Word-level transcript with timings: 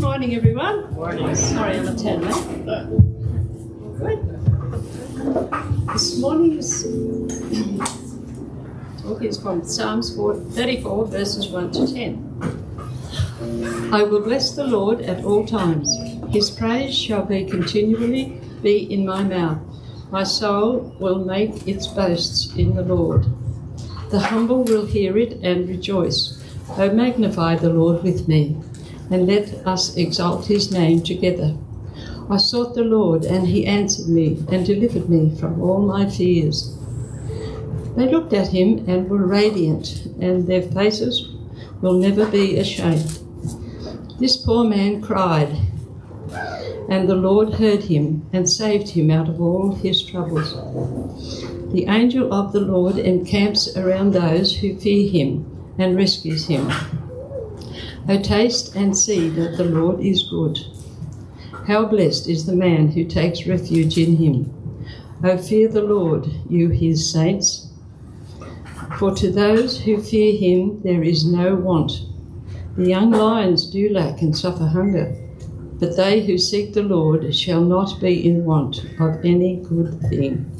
morning, 0.00 0.34
everyone. 0.34 0.94
Morning. 0.94 1.34
Sorry, 1.34 1.76
I'm 1.76 1.88
a 1.88 1.94
tad 1.94 2.22
late. 2.22 2.34
Eh? 2.68 2.84
Good. 3.98 4.18
This 5.92 6.18
morning's 6.18 6.84
talk 9.02 9.22
is 9.22 9.36
from 9.36 9.62
Psalms 9.62 10.16
34, 10.16 11.06
verses 11.06 11.48
1 11.48 11.72
to 11.72 11.92
10. 11.92 13.90
I 13.92 14.02
will 14.02 14.22
bless 14.22 14.52
the 14.52 14.64
Lord 14.64 15.02
at 15.02 15.22
all 15.22 15.46
times. 15.46 15.94
His 16.30 16.50
praise 16.50 16.96
shall 16.96 17.26
be 17.26 17.44
continually 17.44 18.40
be 18.62 18.90
in 18.90 19.04
my 19.04 19.22
mouth. 19.22 19.58
My 20.10 20.22
soul 20.22 20.96
will 20.98 21.22
make 21.22 21.68
its 21.68 21.86
boasts 21.86 22.56
in 22.56 22.74
the 22.74 22.82
Lord. 22.82 23.26
The 24.08 24.20
humble 24.20 24.64
will 24.64 24.86
hear 24.86 25.18
it 25.18 25.32
and 25.42 25.68
rejoice. 25.68 26.42
O 26.78 26.90
magnify 26.90 27.56
the 27.56 27.68
Lord 27.68 28.02
with 28.02 28.28
me, 28.28 28.56
and 29.10 29.26
let 29.26 29.66
us 29.66 29.96
exalt 29.96 30.46
his 30.46 30.70
name 30.70 31.02
together. 31.02 31.56
I 32.30 32.36
sought 32.36 32.74
the 32.74 32.84
Lord, 32.84 33.24
and 33.24 33.48
he 33.48 33.66
answered 33.66 34.08
me 34.08 34.38
and 34.52 34.64
delivered 34.64 35.10
me 35.10 35.34
from 35.36 35.60
all 35.60 35.82
my 35.82 36.08
fears. 36.08 36.76
They 37.96 38.08
looked 38.08 38.32
at 38.32 38.48
him 38.48 38.84
and 38.88 39.10
were 39.10 39.26
radiant, 39.26 40.06
and 40.20 40.46
their 40.46 40.62
faces 40.62 41.28
will 41.82 41.94
never 41.94 42.24
be 42.26 42.56
ashamed. 42.58 43.18
This 44.20 44.36
poor 44.36 44.64
man 44.64 45.00
cried, 45.02 45.56
and 46.88 47.08
the 47.08 47.16
Lord 47.16 47.54
heard 47.54 47.82
him 47.82 48.28
and 48.32 48.48
saved 48.48 48.90
him 48.90 49.10
out 49.10 49.28
of 49.28 49.40
all 49.40 49.72
his 49.72 50.02
troubles. 50.02 50.52
The 51.72 51.86
angel 51.88 52.32
of 52.32 52.52
the 52.52 52.60
Lord 52.60 52.98
encamps 52.98 53.76
around 53.76 54.12
those 54.12 54.56
who 54.56 54.78
fear 54.78 55.08
him 55.10 55.46
and 55.78 55.96
rescues 55.96 56.46
him. 56.46 56.70
O 58.10 58.20
taste 58.20 58.74
and 58.74 58.96
see 58.96 59.28
that 59.28 59.56
the 59.56 59.66
Lord 59.66 60.00
is 60.00 60.24
good. 60.24 60.58
How 61.68 61.84
blessed 61.84 62.28
is 62.28 62.44
the 62.44 62.56
man 62.56 62.88
who 62.88 63.04
takes 63.04 63.46
refuge 63.46 63.98
in 63.98 64.16
him. 64.16 64.52
O 65.22 65.38
fear 65.38 65.68
the 65.68 65.82
Lord, 65.82 66.26
you 66.48 66.70
his 66.70 67.08
saints. 67.08 67.68
For 68.98 69.14
to 69.14 69.30
those 69.30 69.80
who 69.80 70.02
fear 70.02 70.36
him 70.36 70.80
there 70.82 71.04
is 71.04 71.24
no 71.24 71.54
want. 71.54 72.00
The 72.76 72.88
young 72.88 73.12
lions 73.12 73.70
do 73.70 73.88
lack 73.90 74.22
and 74.22 74.36
suffer 74.36 74.66
hunger, 74.66 75.16
but 75.78 75.96
they 75.96 76.26
who 76.26 76.36
seek 76.36 76.72
the 76.72 76.82
Lord 76.82 77.32
shall 77.32 77.62
not 77.62 78.00
be 78.00 78.26
in 78.28 78.44
want 78.44 78.86
of 78.98 79.24
any 79.24 79.62
good 79.68 80.00
thing. 80.08 80.50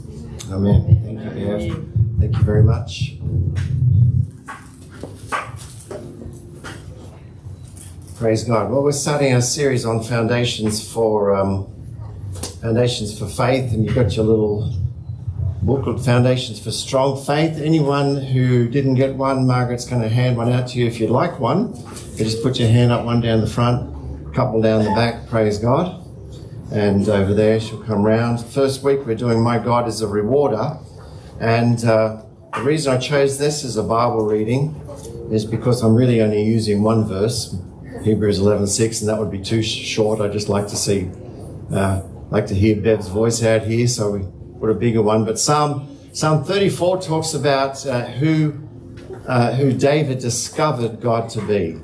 Amen. 0.53 1.01
Thank 1.03 1.25
you, 1.25 1.47
Bev. 1.47 2.21
Thank 2.21 2.37
you 2.37 2.43
very 2.45 2.63
much. 2.63 3.17
Praise 8.21 8.45
God. 8.45 8.71
Well, 8.71 8.83
we're 8.83 8.93
starting 8.93 9.33
our 9.33 9.41
series 9.41 9.87
on 9.87 10.03
foundations 10.03 10.87
for 10.87 11.35
um, 11.35 11.67
foundations 12.61 13.19
for 13.19 13.27
faith, 13.27 13.73
and 13.73 13.83
you've 13.83 13.95
got 13.95 14.15
your 14.15 14.27
little 14.27 14.75
booklet, 15.63 16.05
Foundations 16.05 16.61
for 16.61 16.71
Strong 16.71 17.25
Faith. 17.25 17.59
Anyone 17.59 18.17
who 18.17 18.69
didn't 18.69 18.97
get 18.97 19.15
one, 19.15 19.47
Margaret's 19.47 19.87
going 19.87 20.03
to 20.03 20.09
hand 20.11 20.37
one 20.37 20.53
out 20.53 20.69
to 20.69 20.79
you 20.79 20.87
if 20.87 21.01
you'd 21.01 21.09
like 21.09 21.41
one. 21.41 21.75
You 22.17 22.27
just 22.27 22.43
put 22.43 22.59
your 22.59 22.69
hand 22.69 22.93
up, 22.93 23.07
one 23.07 23.23
down 23.23 23.41
the 23.41 23.47
front, 23.47 24.35
couple 24.35 24.61
down 24.61 24.85
the 24.85 24.91
back. 24.91 25.27
Praise 25.27 25.57
God. 25.57 26.05
And 26.71 27.09
over 27.09 27.33
there, 27.33 27.59
she'll 27.59 27.83
come 27.85 28.03
round. 28.03 28.45
First 28.45 28.83
week, 28.83 29.07
we're 29.07 29.15
doing 29.15 29.43
My 29.43 29.59
God 29.59 29.89
is 29.89 30.03
a 30.03 30.07
Rewarder. 30.07 30.77
And 31.41 31.83
uh, 31.87 32.21
the 32.53 32.65
reason 32.65 32.93
I 32.93 32.99
chose 32.99 33.39
this 33.39 33.65
as 33.65 33.79
a 33.79 33.83
Bible 33.83 34.27
reading 34.27 34.79
is 35.33 35.47
because 35.47 35.83
I'm 35.83 35.95
really 35.95 36.21
only 36.21 36.43
using 36.43 36.83
one 36.83 37.09
verse, 37.09 37.57
Hebrews 38.03 38.39
11:6, 38.41 39.01
and 39.01 39.09
that 39.09 39.19
would 39.19 39.31
be 39.31 39.41
too 39.41 39.63
short. 39.63 40.21
I'd 40.21 40.33
just 40.33 40.49
like 40.49 40.69
to 40.69 40.77
see, 40.77 41.11
uh, 41.73 42.03
like 42.31 42.47
to 42.47 42.55
hear 42.55 42.77
Bev's 42.77 43.09
voice 43.09 43.43
out 43.43 43.63
here, 43.63 43.87
so 43.87 44.13
we 44.13 44.21
put 44.59 44.71
a 44.71 44.75
bigger 44.75 45.03
one. 45.03 45.25
But 45.25 45.39
Psalm 45.39 45.87
Psalm 46.13 46.43
34 46.45 47.03
talks 47.03 47.35
about 47.35 47.87
uh, 47.87 48.07
who 48.07 48.55
uh, 49.27 49.53
who 49.53 49.73
David 49.73 50.19
discovered 50.19 51.01
God 51.01 51.29
to 51.31 51.43
be, 51.43 51.79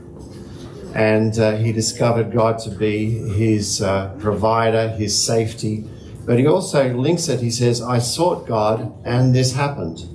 and 0.95 1.39
uh, 1.39 1.57
he 1.57 1.71
discovered 1.73 2.33
God 2.33 2.59
to 2.61 2.71
be 2.71 3.11
his 3.11 3.83
uh, 3.83 4.15
provider, 4.19 4.89
his 4.89 5.15
safety. 5.23 5.85
But 6.25 6.39
he 6.39 6.47
also 6.47 6.93
links 6.95 7.29
it. 7.29 7.41
He 7.41 7.51
says, 7.51 7.83
"I 7.83 7.99
sought 7.99 8.47
God, 8.47 8.93
and 9.05 9.35
this 9.35 9.53
happened. 9.53 10.09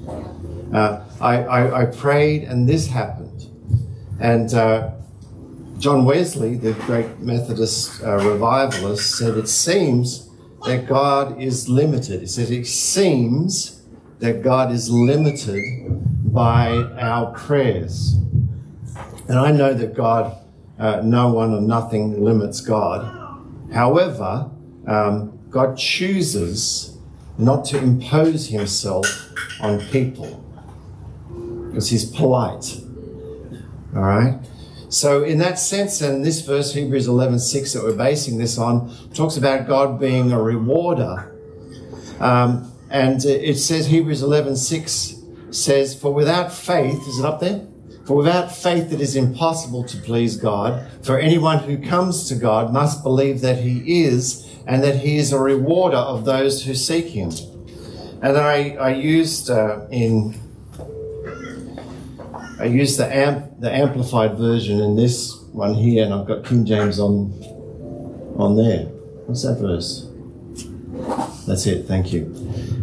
Uh, 0.73 1.03
I, 1.21 1.43
I, 1.43 1.81
I 1.81 1.85
prayed, 1.85 2.43
and 2.43 2.67
this 2.67 2.87
happened." 2.87 3.47
And 4.19 4.53
John 5.81 6.05
Wesley, 6.05 6.53
the 6.57 6.73
great 6.85 7.17
Methodist 7.21 8.03
uh, 8.03 8.17
revivalist, 8.17 9.17
said 9.17 9.35
it 9.35 9.47
seems 9.47 10.29
that 10.63 10.87
God 10.87 11.41
is 11.41 11.67
limited. 11.67 12.21
He 12.21 12.27
said 12.27 12.51
it 12.51 12.67
seems 12.67 13.81
that 14.19 14.43
God 14.43 14.71
is 14.71 14.91
limited 14.91 15.59
by 16.31 16.75
our 16.99 17.33
prayers. 17.33 18.13
And 19.27 19.39
I 19.39 19.51
know 19.51 19.73
that 19.73 19.95
God, 19.95 20.37
uh, 20.77 21.01
no 21.03 21.33
one 21.33 21.51
or 21.51 21.61
nothing 21.61 22.23
limits 22.23 22.61
God. 22.61 23.41
However, 23.73 24.51
um, 24.85 25.39
God 25.49 25.79
chooses 25.79 26.95
not 27.39 27.65
to 27.65 27.79
impose 27.79 28.49
himself 28.49 29.07
on 29.59 29.79
people 29.87 30.45
because 31.69 31.89
he's 31.89 32.05
polite. 32.05 32.79
All 33.95 34.03
right? 34.03 34.39
So, 34.91 35.23
in 35.23 35.37
that 35.37 35.57
sense, 35.57 36.01
and 36.01 36.23
this 36.23 36.41
verse, 36.41 36.73
Hebrews 36.73 37.07
11 37.07 37.39
6, 37.39 37.73
that 37.73 37.83
we're 37.83 37.95
basing 37.95 38.37
this 38.37 38.57
on, 38.57 38.93
talks 39.13 39.37
about 39.37 39.65
God 39.65 40.01
being 40.01 40.33
a 40.33 40.41
rewarder. 40.41 41.33
Um, 42.19 42.69
and 42.89 43.23
it 43.23 43.57
says, 43.57 43.87
Hebrews 43.87 44.21
11 44.21 44.57
6 44.57 45.15
says, 45.51 45.95
For 45.95 46.13
without 46.13 46.51
faith, 46.51 47.07
is 47.07 47.19
it 47.19 47.25
up 47.25 47.39
there? 47.39 47.65
For 48.05 48.17
without 48.17 48.53
faith, 48.53 48.91
it 48.91 48.99
is 48.99 49.15
impossible 49.15 49.85
to 49.85 49.97
please 49.97 50.35
God. 50.35 50.85
For 51.03 51.17
anyone 51.17 51.59
who 51.59 51.77
comes 51.77 52.27
to 52.27 52.35
God 52.35 52.73
must 52.73 53.01
believe 53.01 53.39
that 53.39 53.59
He 53.59 54.03
is, 54.03 54.45
and 54.67 54.83
that 54.83 54.97
He 54.97 55.15
is 55.15 55.31
a 55.31 55.39
rewarder 55.39 55.95
of 55.95 56.25
those 56.25 56.65
who 56.65 56.75
seek 56.75 57.05
Him. 57.05 57.31
And 58.21 58.35
I, 58.35 58.71
I 58.71 58.93
used 58.93 59.49
uh, 59.49 59.87
in 59.89 60.35
I 62.61 62.65
used 62.65 62.99
the 62.99 63.07
amp, 63.11 63.59
the 63.59 63.73
amplified 63.73 64.37
version 64.37 64.79
in 64.79 64.95
this 64.95 65.35
one 65.51 65.73
here, 65.73 66.05
and 66.05 66.13
I've 66.13 66.27
got 66.27 66.45
King 66.45 66.63
James 66.63 66.99
on 66.99 67.33
on 68.37 68.55
there. 68.55 68.85
What's 69.25 69.41
that 69.41 69.57
verse? 69.59 70.07
That's 71.47 71.65
it. 71.65 71.87
Thank 71.87 72.13
you. 72.13 72.31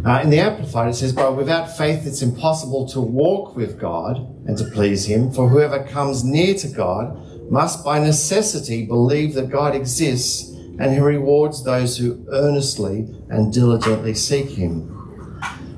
Uh, 0.04 0.20
in 0.24 0.30
the 0.30 0.40
amplified, 0.40 0.88
it 0.88 0.94
says, 0.94 1.12
"But 1.12 1.36
without 1.36 1.76
faith, 1.76 2.08
it's 2.08 2.22
impossible 2.22 2.88
to 2.88 3.00
walk 3.00 3.54
with 3.54 3.78
God 3.78 4.26
and 4.46 4.58
to 4.58 4.64
please 4.64 5.04
Him. 5.04 5.30
For 5.30 5.48
whoever 5.48 5.84
comes 5.84 6.24
near 6.24 6.54
to 6.54 6.66
God 6.66 7.16
must, 7.48 7.84
by 7.84 8.00
necessity, 8.00 8.84
believe 8.84 9.34
that 9.34 9.48
God 9.48 9.76
exists, 9.76 10.50
and 10.80 10.92
He 10.92 10.98
rewards 10.98 11.62
those 11.62 11.98
who 11.98 12.18
earnestly 12.32 13.06
and 13.30 13.52
diligently 13.52 14.14
seek 14.14 14.50
Him." 14.50 14.92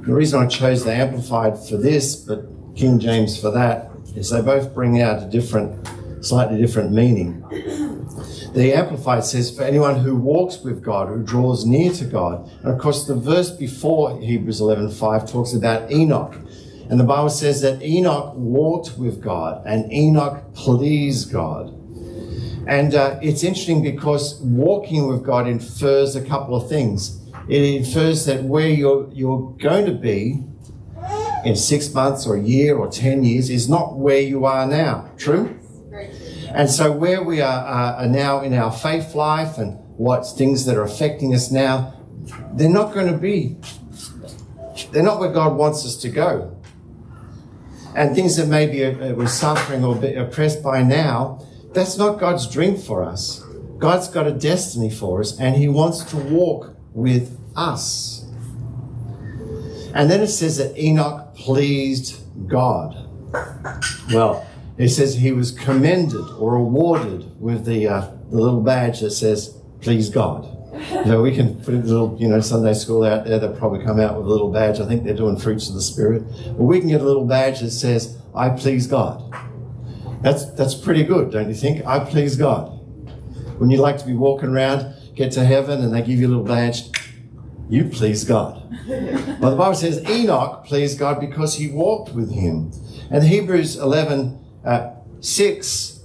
The 0.07 0.15
reason 0.15 0.41
I 0.41 0.47
chose 0.47 0.85
the 0.85 0.95
amplified 0.95 1.59
for 1.59 1.77
this, 1.77 2.17
but 2.17 2.47
King 2.75 2.99
James 2.99 3.39
for 3.39 3.51
that, 3.51 3.90
is 4.17 4.31
they 4.31 4.41
both 4.41 4.75
bring 4.75 5.01
out 5.01 5.23
a 5.23 5.27
different, 5.27 5.89
slightly 6.25 6.61
different 6.61 6.93
meaning. 6.93 7.41
The 8.55 8.73
Amplified 8.73 9.25
says, 9.25 9.57
for 9.57 9.63
anyone 9.63 10.01
who 10.01 10.17
walks 10.17 10.61
with 10.61 10.83
God, 10.83 11.09
who 11.09 11.23
draws 11.23 11.65
near 11.65 11.93
to 11.93 12.05
God. 12.05 12.51
And 12.63 12.73
of 12.73 12.79
course, 12.81 13.07
the 13.07 13.15
verse 13.15 13.51
before 13.51 14.21
Hebrews 14.21 14.61
11.5 14.61 15.31
talks 15.31 15.53
about 15.53 15.91
Enoch. 15.93 16.35
And 16.89 16.99
the 16.99 17.05
Bible 17.05 17.31
says 17.31 17.61
that 17.61 17.81
Enoch 17.81 18.35
walked 18.35 18.99
with 18.99 19.23
God 19.23 19.63
and 19.65 19.91
Enoch 19.93 20.53
pleased 20.55 21.33
God. 21.33 21.69
And 22.67 22.95
uh, 22.95 23.21
it's 23.23 23.45
interesting 23.45 23.83
because 23.83 24.41
walking 24.41 25.07
with 25.07 25.25
God 25.25 25.47
infers 25.47 26.17
a 26.17 26.25
couple 26.25 26.57
of 26.57 26.69
things. 26.69 27.21
It 27.49 27.63
infers 27.63 28.27
that 28.27 28.43
where 28.43 28.69
you're, 28.69 29.09
you're 29.13 29.55
going 29.61 29.87
to 29.87 29.93
be 29.93 30.45
in 31.45 31.57
six 31.57 31.93
months 31.95 32.27
or 32.27 32.37
a 32.37 32.41
year 32.41 32.77
or 32.77 32.89
10 32.89 33.25
years 33.25 33.51
is 33.51 33.69
not 33.69 33.97
where 33.97 34.21
you 34.21 34.45
are 34.45 34.67
now. 34.67 35.11
True? 35.17 35.59
And 36.53 36.69
so, 36.69 36.91
where 36.91 37.23
we 37.23 37.41
are, 37.41 37.67
uh, 37.67 38.03
are 38.03 38.09
now 38.09 38.41
in 38.41 38.55
our 38.55 38.73
faith 38.73 39.15
life 39.15 39.59
and 39.59 39.79
what's 39.97 40.33
things 40.33 40.65
that 40.67 40.77
are 40.77 40.83
affecting 40.83 41.35
us 41.35 41.51
now, 41.51 41.95
they're 42.55 42.69
not 42.69 42.93
going 42.93 43.07
to 43.07 43.17
be, 43.17 43.57
they're 44.91 45.03
not 45.03 45.21
where 45.21 45.33
God 45.33 45.57
wants 45.57 45.85
us 45.87 45.97
to 45.99 46.09
go. 46.09 46.57
And 47.95 48.15
things 48.15 48.37
that 48.37 48.47
maybe 48.47 48.85
uh, 48.85 49.15
we're 49.15 49.29
suffering 49.29 49.85
or 49.85 49.97
oppressed 50.17 50.63
by 50.63 50.83
now, 50.83 51.47
that's 51.73 51.97
not 51.99 52.19
God's 52.19 52.51
dream 52.51 52.77
for 52.77 53.05
us. 53.05 53.45
God's 53.79 54.09
got 54.09 54.27
a 54.27 54.33
destiny 54.33 54.91
for 54.91 55.21
us, 55.21 55.39
and 55.39 55.57
He 55.57 55.69
wants 55.69 56.05
to 56.11 56.17
walk 56.17 56.77
with 56.93 57.39
us. 57.57 58.25
And 59.95 60.11
then 60.11 60.21
it 60.21 60.29
says 60.29 60.59
that 60.59 60.77
Enoch 60.79 61.30
pleased 61.41 62.23
God. 62.49 63.09
Well, 64.13 64.47
it 64.79 64.89
says 64.89 65.17
he 65.17 65.33
was 65.33 65.51
commended 65.51 66.27
or 66.39 66.55
awarded 66.57 67.41
with 67.41 67.65
the 67.65 67.89
uh, 67.89 68.11
the 68.31 68.37
little 68.37 68.61
badge 68.61 69.01
that 69.01 69.11
says, 69.11 69.59
please 69.81 70.09
God. 70.09 70.57
You 70.91 71.05
know, 71.05 71.23
we 71.23 71.35
can 71.35 71.61
put 71.63 71.75
a 71.75 71.79
little, 71.79 72.17
you 72.19 72.29
know, 72.29 72.41
Sunday 72.41 72.75
school 72.75 73.05
out 73.05 73.25
there. 73.25 73.39
They'll 73.39 73.57
probably 73.57 73.85
come 73.85 73.99
out 73.99 74.17
with 74.17 74.27
a 74.27 74.29
little 74.29 74.53
badge. 74.53 74.81
I 74.81 74.87
think 74.87 75.05
they're 75.05 75.15
doing 75.15 75.37
fruits 75.37 75.69
of 75.69 75.75
the 75.75 75.83
spirit. 75.83 76.23
But 76.45 76.63
we 76.63 76.79
can 76.79 76.89
get 76.89 77.01
a 77.01 77.05
little 77.05 77.27
badge 77.27 77.61
that 77.61 77.73
says, 77.73 78.19
I 78.35 78.51
please 78.51 78.87
God. 78.87 79.35
That's, 80.23 80.45
that's 80.53 80.75
pretty 80.75 81.03
good, 81.03 81.33
don't 81.33 81.49
you 81.49 81.55
think? 81.55 81.85
I 81.87 81.99
please 81.99 82.37
God. 82.37 82.79
When 83.59 83.71
you 83.71 83.79
like 83.79 83.99
to 83.99 84.07
be 84.07 84.15
walking 84.15 84.51
around, 84.51 84.95
get 85.17 85.33
to 85.33 85.45
heaven 85.45 85.83
and 85.83 85.93
they 85.93 86.03
give 86.03 86.21
you 86.21 86.29
a 86.29 86.33
little 86.35 86.45
badge, 86.45 86.91
you 87.71 87.85
please 87.85 88.25
God. 88.25 88.63
well, 88.89 89.51
the 89.53 89.57
Bible 89.57 89.75
says 89.75 90.05
Enoch 90.11 90.65
pleased 90.65 90.99
God 90.99 91.21
because 91.21 91.55
he 91.55 91.69
walked 91.69 92.13
with 92.13 92.33
him. 92.33 92.73
And 93.11 93.25
Hebrews 93.25 93.77
11, 93.77 94.39
uh, 94.65 94.91
6 95.21 96.01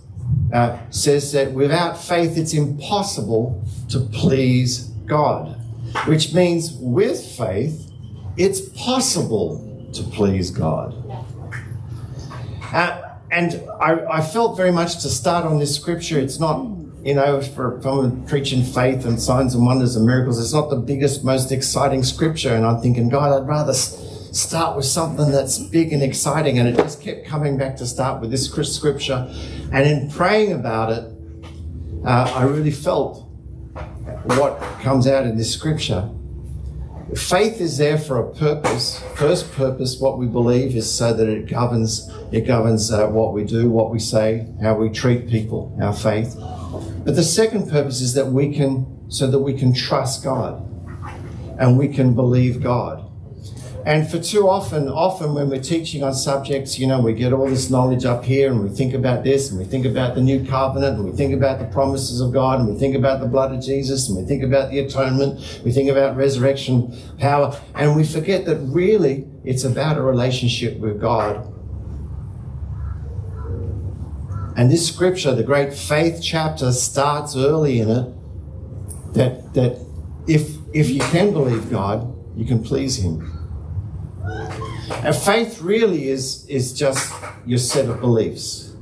uh, 0.53 0.77
says 0.91 1.31
that 1.31 1.51
without 1.51 2.01
faith 2.01 2.37
it's 2.37 2.53
impossible 2.53 3.63
to 3.89 3.99
please 3.99 4.91
God, 5.05 5.57
which 6.05 6.33
means 6.33 6.73
with 6.73 7.23
faith 7.35 7.91
it's 8.37 8.61
possible 8.69 9.89
to 9.93 10.03
please 10.03 10.51
God. 10.51 10.93
Uh, 12.73 13.01
and 13.31 13.63
I, 13.81 14.17
I, 14.17 14.21
felt 14.21 14.57
very 14.57 14.71
much 14.71 15.01
to 15.01 15.09
start 15.09 15.45
on 15.45 15.59
this 15.59 15.75
scripture, 15.75 16.19
it's 16.19 16.39
not, 16.39 16.65
you 17.05 17.13
know, 17.13 17.39
for 17.39 17.79
someone 17.83 18.25
preaching 18.25 18.63
faith 18.63 19.05
and 19.05 19.21
signs 19.21 19.53
and 19.53 19.63
wonders 19.63 19.95
and 19.95 20.07
miracles, 20.07 20.41
it's 20.41 20.53
not 20.53 20.71
the 20.71 20.75
biggest, 20.75 21.23
most 21.23 21.51
exciting 21.51 22.01
scripture. 22.01 22.55
And 22.55 22.65
I'm 22.65 22.81
thinking, 22.81 23.09
God, 23.09 23.31
I'd 23.39 23.47
rather 23.47 23.75
start 23.75 24.75
with 24.75 24.85
something 24.85 25.29
that's 25.29 25.59
big 25.59 25.93
and 25.93 26.01
exciting. 26.01 26.57
And 26.57 26.67
it 26.67 26.75
just 26.75 27.03
kept 27.03 27.27
coming 27.27 27.59
back 27.59 27.77
to 27.77 27.85
start 27.85 28.21
with 28.21 28.31
this 28.31 28.47
scripture. 28.47 29.31
And 29.71 29.87
in 29.87 30.09
praying 30.09 30.53
about 30.53 30.91
it, 30.91 31.13
uh, 32.03 32.33
I 32.35 32.43
really 32.45 32.71
felt 32.71 33.29
what 34.23 34.59
comes 34.81 35.05
out 35.05 35.27
in 35.27 35.37
this 35.37 35.53
scripture. 35.53 36.09
Faith 37.15 37.61
is 37.61 37.77
there 37.77 37.99
for 37.99 38.17
a 38.17 38.33
purpose. 38.33 38.99
First 39.13 39.51
purpose, 39.51 39.99
what 39.99 40.17
we 40.17 40.25
believe, 40.25 40.75
is 40.75 40.91
so 40.91 41.13
that 41.13 41.29
it 41.29 41.47
governs. 41.47 42.09
It 42.31 42.47
governs 42.47 42.91
uh, 42.91 43.07
what 43.09 43.33
we 43.33 43.43
do, 43.43 43.69
what 43.69 43.91
we 43.91 43.99
say, 43.99 44.47
how 44.59 44.73
we 44.73 44.89
treat 44.89 45.29
people. 45.29 45.77
Our 45.79 45.93
faith. 45.93 46.35
But 47.05 47.15
the 47.15 47.23
second 47.23 47.69
purpose 47.69 48.01
is 48.01 48.15
that 48.15 48.27
we 48.27 48.53
can, 48.53 49.09
so 49.09 49.27
that 49.27 49.39
we 49.39 49.53
can 49.53 49.73
trust 49.73 50.23
God, 50.23 50.61
and 51.59 51.77
we 51.77 51.87
can 51.87 52.15
believe 52.15 52.61
God. 52.61 53.03
And 53.85 54.09
for 54.09 54.19
too 54.19 54.49
often, 54.49 54.89
often 54.89 55.35
when 55.35 55.47
we're 55.51 55.61
teaching 55.61 56.01
on 56.01 56.15
subjects, 56.15 56.79
you 56.79 56.87
know, 56.87 56.99
we 56.99 57.13
get 57.13 57.31
all 57.31 57.47
this 57.47 57.69
knowledge 57.69 58.03
up 58.03 58.25
here 58.25 58.51
and 58.51 58.63
we 58.63 58.69
think 58.69 58.95
about 58.95 59.23
this 59.23 59.51
and 59.51 59.59
we 59.59 59.65
think 59.65 59.85
about 59.85 60.15
the 60.15 60.21
new 60.21 60.43
covenant 60.43 60.97
and 60.97 61.05
we 61.05 61.11
think 61.11 61.35
about 61.35 61.59
the 61.59 61.65
promises 61.65 62.19
of 62.19 62.33
God 62.33 62.59
and 62.59 62.73
we 62.73 62.79
think 62.79 62.95
about 62.95 63.19
the 63.19 63.27
blood 63.27 63.53
of 63.53 63.61
Jesus 63.61 64.09
and 64.09 64.17
we 64.17 64.25
think 64.25 64.41
about 64.41 64.71
the 64.71 64.79
atonement, 64.79 65.61
we 65.63 65.71
think 65.71 65.91
about 65.91 66.17
resurrection 66.17 66.97
power, 67.19 67.55
and 67.75 67.95
we 67.95 68.03
forget 68.03 68.45
that 68.45 68.57
really 68.57 69.27
it's 69.43 69.63
about 69.63 69.99
a 69.99 70.01
relationship 70.01 70.79
with 70.79 70.99
God. 70.99 71.54
And 74.55 74.71
this 74.71 74.87
scripture, 74.87 75.35
the 75.35 75.43
great 75.43 75.73
faith 75.73 76.21
chapter, 76.23 76.71
starts 76.71 77.35
early 77.35 77.79
in 77.79 77.89
it 77.89 79.13
that, 79.13 79.53
that 79.53 79.85
if, 80.27 80.55
if 80.73 80.89
you 80.89 80.99
can 80.99 81.33
believe 81.33 81.69
God, 81.69 82.13
you 82.37 82.45
can 82.45 82.63
please 82.63 82.97
Him. 82.97 83.31
And 84.89 85.15
faith 85.15 85.61
really 85.61 86.09
is, 86.09 86.45
is 86.47 86.73
just 86.73 87.13
your 87.45 87.59
set 87.59 87.89
of 87.89 87.99
beliefs. 87.99 88.73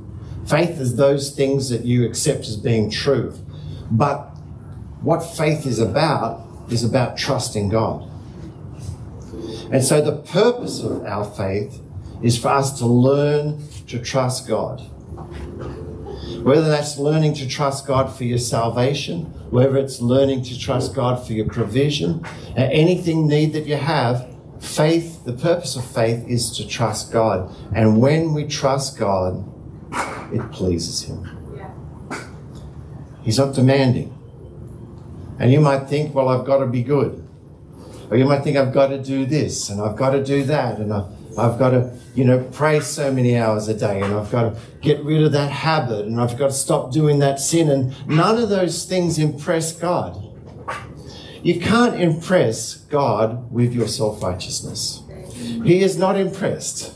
Faith 0.46 0.78
is 0.78 0.96
those 0.96 1.34
things 1.34 1.70
that 1.70 1.84
you 1.84 2.04
accept 2.06 2.40
as 2.40 2.56
being 2.56 2.90
true. 2.90 3.34
But 3.90 4.30
what 5.00 5.20
faith 5.20 5.66
is 5.66 5.78
about 5.78 6.46
is 6.70 6.84
about 6.84 7.16
trusting 7.16 7.68
God. 7.68 8.10
And 9.70 9.82
so 9.82 10.00
the 10.00 10.16
purpose 10.16 10.82
of 10.82 11.04
our 11.04 11.24
faith 11.24 11.80
is 12.22 12.38
for 12.38 12.48
us 12.48 12.78
to 12.78 12.86
learn 12.86 13.62
to 13.88 13.98
trust 13.98 14.48
God. 14.48 14.82
Whether 16.42 16.68
that's 16.68 16.98
learning 16.98 17.34
to 17.34 17.48
trust 17.48 17.86
God 17.86 18.14
for 18.14 18.24
your 18.24 18.38
salvation, 18.38 19.24
whether 19.50 19.76
it's 19.76 20.00
learning 20.00 20.42
to 20.44 20.58
trust 20.58 20.94
God 20.94 21.24
for 21.26 21.32
your 21.32 21.46
provision, 21.46 22.24
anything 22.56 23.26
need 23.26 23.52
that 23.54 23.66
you 23.66 23.76
have, 23.76 24.34
Faith, 24.64 25.24
the 25.24 25.32
purpose 25.32 25.76
of 25.76 25.84
faith 25.84 26.26
is 26.26 26.50
to 26.56 26.66
trust 26.66 27.12
God. 27.12 27.54
And 27.74 28.00
when 28.00 28.32
we 28.32 28.46
trust 28.46 28.98
God, 28.98 29.44
it 30.32 30.50
pleases 30.52 31.02
Him. 31.02 31.28
He's 33.22 33.38
not 33.38 33.54
demanding. 33.54 34.10
And 35.38 35.52
you 35.52 35.60
might 35.60 35.88
think, 35.88 36.14
well, 36.14 36.28
I've 36.28 36.46
got 36.46 36.58
to 36.58 36.66
be 36.66 36.82
good. 36.82 37.26
Or 38.10 38.16
you 38.16 38.24
might 38.24 38.42
think, 38.42 38.56
I've 38.56 38.72
got 38.72 38.88
to 38.88 39.02
do 39.02 39.26
this 39.26 39.68
and 39.68 39.80
I've 39.80 39.96
got 39.96 40.10
to 40.10 40.24
do 40.24 40.44
that 40.44 40.78
and 40.78 40.92
I've, 40.92 41.06
I've 41.38 41.58
got 41.58 41.70
to, 41.70 41.96
you 42.14 42.24
know, 42.24 42.42
pray 42.52 42.80
so 42.80 43.12
many 43.12 43.36
hours 43.36 43.68
a 43.68 43.74
day 43.74 44.00
and 44.00 44.14
I've 44.14 44.30
got 44.30 44.54
to 44.54 44.60
get 44.80 45.02
rid 45.04 45.22
of 45.22 45.32
that 45.32 45.50
habit 45.50 46.06
and 46.06 46.20
I've 46.20 46.38
got 46.38 46.48
to 46.48 46.52
stop 46.52 46.92
doing 46.92 47.18
that 47.20 47.40
sin. 47.40 47.70
And 47.70 47.94
none 48.08 48.38
of 48.38 48.48
those 48.48 48.84
things 48.84 49.18
impress 49.18 49.72
God. 49.72 50.20
You 51.42 51.60
can't 51.60 52.00
impress 52.00 52.76
God 52.76 53.52
with 53.52 53.74
your 53.74 53.88
self 53.88 54.22
righteousness. 54.22 55.02
He 55.64 55.82
is 55.82 55.98
not 55.98 56.16
impressed 56.16 56.94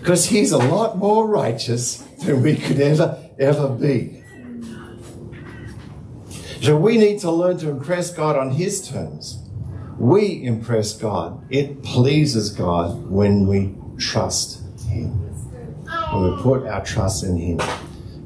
because 0.00 0.26
He's 0.26 0.52
a 0.52 0.58
lot 0.58 0.98
more 0.98 1.26
righteous 1.26 1.96
than 2.24 2.42
we 2.42 2.56
could 2.56 2.80
ever, 2.80 3.18
ever 3.38 3.68
be. 3.68 4.22
So 6.60 6.76
we 6.76 6.98
need 6.98 7.20
to 7.20 7.30
learn 7.30 7.56
to 7.58 7.70
impress 7.70 8.12
God 8.12 8.36
on 8.36 8.50
His 8.50 8.86
terms. 8.86 9.39
We 10.00 10.44
impress 10.44 10.94
God. 10.94 11.44
It 11.50 11.82
pleases 11.82 12.48
God 12.48 13.10
when 13.10 13.46
we 13.46 13.74
trust 13.98 14.62
Him, 14.88 15.10
when 16.10 16.34
we 16.34 16.42
put 16.42 16.66
our 16.66 16.82
trust 16.82 17.22
in 17.22 17.36
Him. 17.36 17.60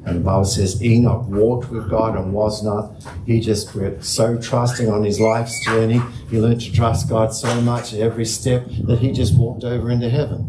And 0.05 0.15
the 0.15 0.21
Bible 0.21 0.45
says 0.45 0.81
Enoch 0.81 1.27
walked 1.27 1.69
with 1.69 1.89
God 1.89 2.17
and 2.17 2.31
was 2.31 2.63
not. 2.63 3.03
He 3.25 3.41
just 3.41 3.75
went 3.75 4.05
so 4.05 4.39
trusting 4.39 4.89
on 4.89 5.03
his 5.03 5.19
life's 5.19 5.65
journey. 5.65 5.99
He 6.29 6.39
learned 6.39 6.61
to 6.61 6.71
trust 6.71 7.09
God 7.09 7.33
so 7.33 7.59
much 7.59 7.93
at 7.93 7.99
every 7.99 8.23
step 8.23 8.65
that 8.85 8.99
he 8.99 9.11
just 9.11 9.37
walked 9.37 9.65
over 9.65 9.91
into 9.91 10.09
heaven. 10.09 10.47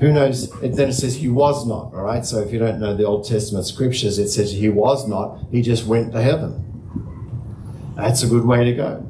Who 0.00 0.12
knows? 0.12 0.50
Then 0.60 0.88
it 0.88 0.94
says 0.94 1.14
he 1.14 1.28
was 1.28 1.64
not, 1.68 1.94
all 1.94 2.02
right? 2.02 2.26
So 2.26 2.40
if 2.40 2.52
you 2.52 2.58
don't 2.58 2.80
know 2.80 2.96
the 2.96 3.04
Old 3.04 3.28
Testament 3.28 3.64
scriptures, 3.64 4.18
it 4.18 4.30
says 4.30 4.50
he 4.50 4.70
was 4.70 5.06
not. 5.06 5.38
He 5.52 5.62
just 5.62 5.86
went 5.86 6.12
to 6.14 6.20
heaven. 6.20 6.64
That's 7.94 8.24
a 8.24 8.26
good 8.26 8.44
way 8.44 8.64
to 8.64 8.72
go. 8.72 9.08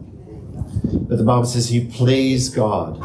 But 0.92 1.18
the 1.18 1.24
Bible 1.24 1.44
says 1.44 1.68
he 1.68 1.86
pleased 1.86 2.54
God. 2.54 3.02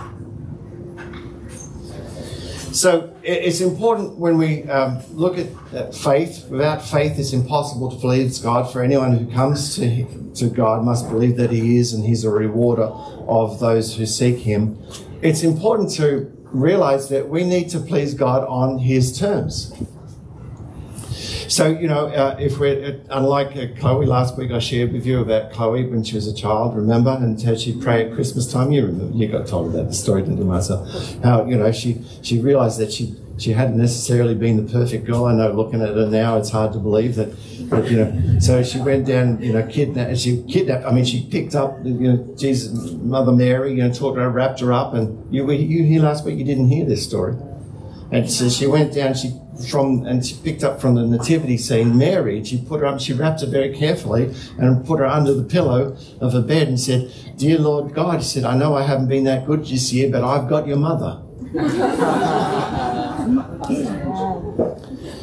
So 2.74 3.16
it's 3.22 3.62
important 3.62 4.18
when 4.18 4.40
we 4.40 4.64
um, 4.64 5.00
look 5.12 5.38
at 5.38 5.94
faith. 5.94 6.48
Without 6.50 6.82
faith, 6.82 7.20
it's 7.20 7.32
impossible 7.32 7.92
to 7.92 7.98
please 7.98 8.40
God. 8.40 8.72
For 8.72 8.82
anyone 8.82 9.16
who 9.16 9.32
comes 9.32 9.76
to, 9.76 10.06
to 10.36 10.50
God 10.50 10.84
must 10.84 11.08
believe 11.08 11.38
that 11.38 11.52
He 11.52 11.78
is 11.78 11.94
and 11.94 12.04
He's 12.04 12.24
a 12.24 12.32
rewarder 12.32 12.88
of 13.28 13.60
those 13.60 13.96
who 13.96 14.08
seek 14.08 14.40
Him. 14.40 14.84
It's 15.22 15.44
important 15.44 15.92
to 15.98 16.32
realize 16.46 17.10
that 17.10 17.30
we 17.30 17.44
need 17.44 17.70
to 17.70 17.80
please 17.80 18.16
God 18.16 18.44
on 18.48 18.80
His 18.80 19.20
terms. 19.20 19.72
So, 21.54 21.68
you 21.68 21.88
know, 21.88 22.08
uh, 22.08 22.36
if 22.40 22.58
we're, 22.58 22.84
uh, 22.84 23.16
unlike 23.16 23.56
uh, 23.56 23.80
Chloe, 23.80 24.08
last 24.08 24.40
week 24.40 24.50
I 24.50 24.58
shared 24.58 24.92
with 24.92 25.06
you 25.06 25.22
about 25.22 25.52
Chloe 25.52 25.86
when 25.86 26.04
she 26.04 26.16
was 26.16 26.26
a 26.26 26.34
child, 26.34 26.76
remember? 26.76 27.12
And 27.12 27.40
how 27.40 27.54
she'd 27.54 27.80
pray 27.80 28.08
at 28.08 28.16
Christmas 28.16 28.52
time. 28.52 28.72
You 28.72 28.88
remember, 28.88 29.16
you 29.16 29.28
got 29.28 29.46
told 29.46 29.72
about 29.72 29.90
the 29.90 29.94
story, 29.94 30.24
didn't 30.24 30.40
you, 30.40 30.46
Marcel? 30.46 30.84
How, 31.24 31.46
you 31.46 31.56
know, 31.56 31.72
she, 31.72 32.02
she 32.24 32.40
realized 32.40 32.80
that 32.80 32.92
she, 32.92 33.16
she 33.38 33.52
hadn't 33.52 33.78
necessarily 33.78 34.34
been 34.34 34.66
the 34.66 34.74
perfect 34.74 35.06
girl. 35.06 35.26
I 35.26 35.36
know 35.36 35.52
looking 35.52 35.84
at 35.84 35.90
her 35.90 36.08
now, 36.08 36.40
it's 36.40 36.50
hard 36.50 36.74
to 36.74 36.80
believe 36.80 37.14
that, 37.18 37.30
that 37.70 37.88
you 37.88 37.98
know, 37.98 38.40
so 38.40 38.64
she 38.64 38.80
went 38.80 39.06
down, 39.06 39.40
you 39.40 39.54
know, 39.54 39.68
kidnapped, 39.68 40.18
she 40.18 40.44
kidnapped, 40.50 40.86
I 40.86 40.92
mean, 40.92 41.06
she 41.06 41.28
picked 41.30 41.54
up, 41.54 41.78
you 41.84 42.14
know, 42.14 42.36
Jesus, 42.36 42.94
Mother 42.94 43.32
Mary, 43.32 43.76
you 43.76 43.84
know, 43.84 43.94
taught 43.94 44.18
her, 44.18 44.28
wrapped 44.28 44.60
her 44.62 44.74
up. 44.74 44.96
And 44.96 45.32
you, 45.32 45.52
you 45.52 45.84
here 45.84 46.02
last 46.02 46.26
week, 46.26 46.40
you 46.40 46.46
didn't 46.46 46.70
hear 46.70 46.84
this 46.84 47.06
story. 47.06 47.36
And 48.14 48.30
so 48.30 48.48
she 48.48 48.68
went 48.68 48.94
down, 48.94 49.16
she 49.16 49.34
from 49.70 50.06
and 50.06 50.26
she 50.26 50.36
picked 50.44 50.64
up 50.64 50.80
from 50.80 50.96
the 50.96 51.06
nativity 51.06 51.58
scene 51.58 51.98
Mary. 51.98 52.44
She 52.44 52.60
put 52.60 52.82
her 52.82 52.86
up, 52.86 53.00
she 53.00 53.14
wrapped 53.14 53.42
her 53.42 53.48
very 53.48 53.76
carefully 53.76 54.34
and 54.60 54.86
put 54.86 55.00
her 55.00 55.06
under 55.06 55.34
the 55.34 55.44
pillow 55.44 55.98
of 56.22 56.34
her 56.34 56.42
bed 56.42 56.68
and 56.68 56.80
said, 56.80 57.12
Dear 57.38 57.58
Lord 57.58 57.94
God, 57.94 58.20
he 58.20 58.24
said, 58.24 58.44
I 58.44 58.56
know 58.56 58.76
I 58.76 58.84
haven't 58.84 59.08
been 59.08 59.24
that 59.24 59.48
good 59.48 59.66
this 59.66 59.92
year, 59.92 60.12
but 60.12 60.24
I've 60.24 60.48
got 60.48 60.68
your 60.68 60.78
mother. 60.78 61.22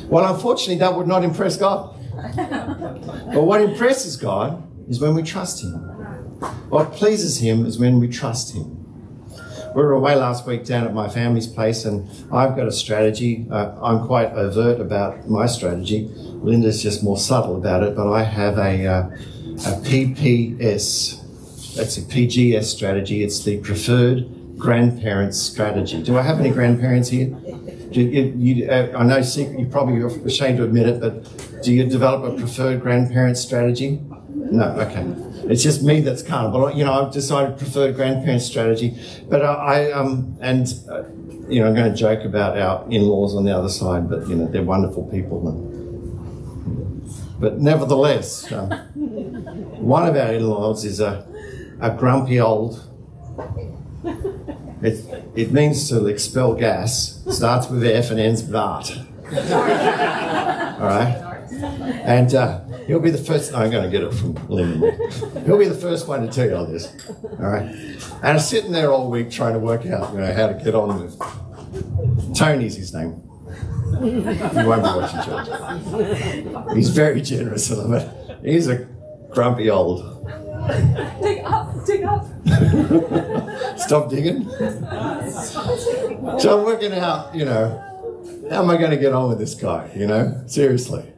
well, 0.09 0.35
unfortunately, 0.35 0.79
that 0.79 0.95
would 0.97 1.07
not 1.07 1.23
impress 1.23 1.57
God. 1.57 1.97
But 2.37 3.45
what 3.45 3.61
impresses 3.61 4.17
God 4.17 4.67
is 4.89 5.01
when 5.01 5.15
we 5.15 5.23
trust 5.23 5.63
Him. 5.63 5.75
What 6.71 6.93
pleases 6.93 7.39
Him 7.39 7.65
is 7.67 7.79
when 7.79 8.01
we 8.01 8.09
trust 8.09 8.55
Him. 8.55 8.80
We 9.75 9.83
were 9.83 9.93
away 9.93 10.15
last 10.17 10.47
week 10.47 10.65
down 10.65 10.87
at 10.87 10.95
my 10.95 11.09
family's 11.09 11.47
place, 11.47 11.85
and 11.85 12.09
I've 12.33 12.57
got 12.57 12.67
a 12.67 12.73
strategy. 12.73 13.47
Uh, 13.51 13.73
I'm 13.83 14.07
quite 14.07 14.33
overt 14.33 14.81
about 14.81 15.29
my 15.29 15.47
strategy. 15.47 16.11
Linda's 16.17 16.83
just 16.83 17.03
more 17.03 17.19
subtle 17.19 17.57
about 17.57 17.83
it, 17.83 17.95
but 17.95 18.11
I 18.11 18.23
have 18.23 18.59
a, 18.59 18.87
uh, 18.87 19.03
a 19.03 19.81
PPS. 19.83 21.19
That's 21.75 21.99
a 21.99 22.03
PGS 22.03 22.65
strategy. 22.65 23.23
It's 23.23 23.45
the 23.45 23.59
preferred 23.59 24.59
grandparents 24.59 25.39
strategy. 25.39 26.03
Do 26.03 26.19
I 26.19 26.23
have 26.23 26.41
any 26.41 26.51
grandparents 26.51 27.09
here? 27.09 27.29
You, 27.91 28.35
you, 28.37 28.71
uh, 28.71 28.93
I 28.97 29.03
know 29.05 29.23
secret, 29.23 29.59
you 29.59 29.67
probably 29.67 30.03
ashamed 30.25 30.59
to 30.59 30.65
admit 30.65 30.87
it, 30.87 31.01
but 31.01 31.63
do 31.63 31.73
you 31.73 31.89
develop 31.89 32.33
a 32.33 32.37
preferred 32.37 32.81
grandparents 32.81 33.41
strategy? 33.41 34.01
No, 34.29 34.65
okay. 34.81 35.30
It's 35.45 35.63
just 35.63 35.83
me 35.83 36.01
that's 36.01 36.23
carnal. 36.23 36.71
You 36.73 36.85
know, 36.85 36.93
I've 36.93 37.13
decided 37.13 37.59
preferred 37.59 37.97
grandparent 37.97 38.43
strategy. 38.43 38.99
But 39.29 39.45
I, 39.45 39.89
I 39.89 39.93
um, 39.93 40.37
and, 40.41 40.67
uh, 40.89 41.05
you 41.49 41.61
know, 41.61 41.69
I'm 41.69 41.75
going 41.75 41.91
to 41.91 41.97
joke 41.97 42.25
about 42.25 42.59
our 42.59 42.85
in-laws 42.91 43.35
on 43.35 43.45
the 43.45 43.57
other 43.57 43.69
side, 43.69 44.09
but, 44.09 44.29
you 44.29 44.37
know, 44.37 44.47
they're 44.47 44.63
wonderful 44.63 45.05
people. 45.05 45.49
And, 45.49 47.41
but 47.41 47.59
nevertheless, 47.59 48.51
um, 48.53 48.71
one 49.81 50.07
of 50.07 50.17
our 50.17 50.33
in-laws 50.33 50.85
is 50.85 51.01
a, 51.01 51.27
a 51.81 51.91
grumpy 51.91 52.39
old 52.39 52.87
it, 54.83 55.05
it 55.35 55.53
means 55.53 55.89
to 55.91 56.07
expel 56.07 56.55
gas. 56.55 57.23
Starts 57.31 57.69
with 57.69 57.85
F 57.85 58.11
and 58.11 58.19
ends 58.19 58.43
with 58.43 58.55
Art. 58.55 58.91
All 59.27 60.87
right? 60.87 61.27
And 62.05 62.35
uh, 62.35 62.61
he'll 62.91 63.01
be 63.01 63.11
the 63.11 63.19
first. 63.19 63.55
I'm 63.55 63.71
going 63.71 63.85
to 63.85 63.91
get 63.91 64.03
it 64.03 64.13
from 64.13 64.35
Lynn. 64.49 64.81
He'll 65.47 65.59
be 65.59 65.69
the 65.69 65.79
first 65.81 66.09
one 66.09 66.27
to 66.27 66.33
tell 66.33 66.47
you 66.47 66.57
all 66.57 66.67
this. 66.67 66.93
All 67.23 67.37
right? 67.39 67.63
And 67.63 68.25
I'm 68.25 68.39
sitting 68.41 68.73
there 68.73 68.91
all 68.91 69.09
week 69.09 69.31
trying 69.31 69.53
to 69.53 69.61
work 69.61 69.87
out 69.87 70.13
you 70.13 70.21
know, 70.21 70.33
how 70.35 70.49
to 70.49 70.55
get 70.55 70.75
on 70.75 71.01
with. 71.01 71.17
Tony's 72.37 72.75
his 72.75 72.93
name. 72.93 73.23
You 74.03 74.67
won't 74.67 74.83
be 74.83 74.89
watching 74.89 75.23
church. 75.23 76.75
He's 76.75 76.91
very 76.91 77.21
generous, 77.23 77.71
I 77.71 77.75
love 77.77 77.93
it. 77.93 78.45
He's 78.45 78.67
a 78.67 78.89
grumpy 79.31 79.71
old 79.71 80.01
Dig 81.23 81.45
up, 81.45 81.87
dig 81.87 82.03
up. 82.05 82.27
Stop 83.79 84.11
digging. 84.11 84.49
So 86.39 86.59
I'm 86.59 86.65
working 86.65 86.93
out, 86.93 87.35
you 87.35 87.45
know, 87.45 87.79
how 88.51 88.63
am 88.63 88.71
I 88.71 88.77
going 88.77 88.91
to 88.91 88.97
get 88.97 89.13
on 89.13 89.29
with 89.29 89.39
this 89.39 89.55
guy? 89.55 89.91
You 89.95 90.07
know, 90.07 90.43
seriously. 90.47 91.13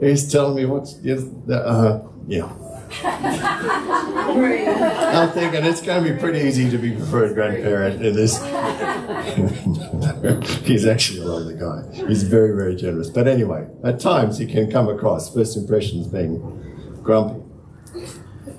He's 0.00 0.30
telling 0.30 0.56
me 0.56 0.66
what's, 0.66 0.96
uh, 1.04 2.08
yeah. 2.26 2.52
I'm 5.12 5.30
thinking 5.30 5.64
it's 5.64 5.80
going 5.80 6.04
to 6.04 6.12
be 6.12 6.18
pretty 6.18 6.40
easy 6.40 6.70
to 6.70 6.78
be 6.78 6.92
preferred 6.92 7.34
grandparent 7.34 8.04
in 8.04 8.14
this. 8.14 8.42
He's 10.64 10.86
actually 10.86 11.20
a 11.20 11.24
lovely 11.24 11.54
guy. 11.54 12.06
He's 12.06 12.22
very, 12.22 12.56
very 12.56 12.76
generous. 12.76 13.10
But 13.10 13.28
anyway, 13.28 13.68
at 13.84 14.00
times 14.00 14.38
he 14.38 14.46
can 14.46 14.70
come 14.70 14.88
across 14.88 15.32
first 15.32 15.56
impressions 15.56 16.06
being 16.06 17.00
grumpy. 17.02 17.42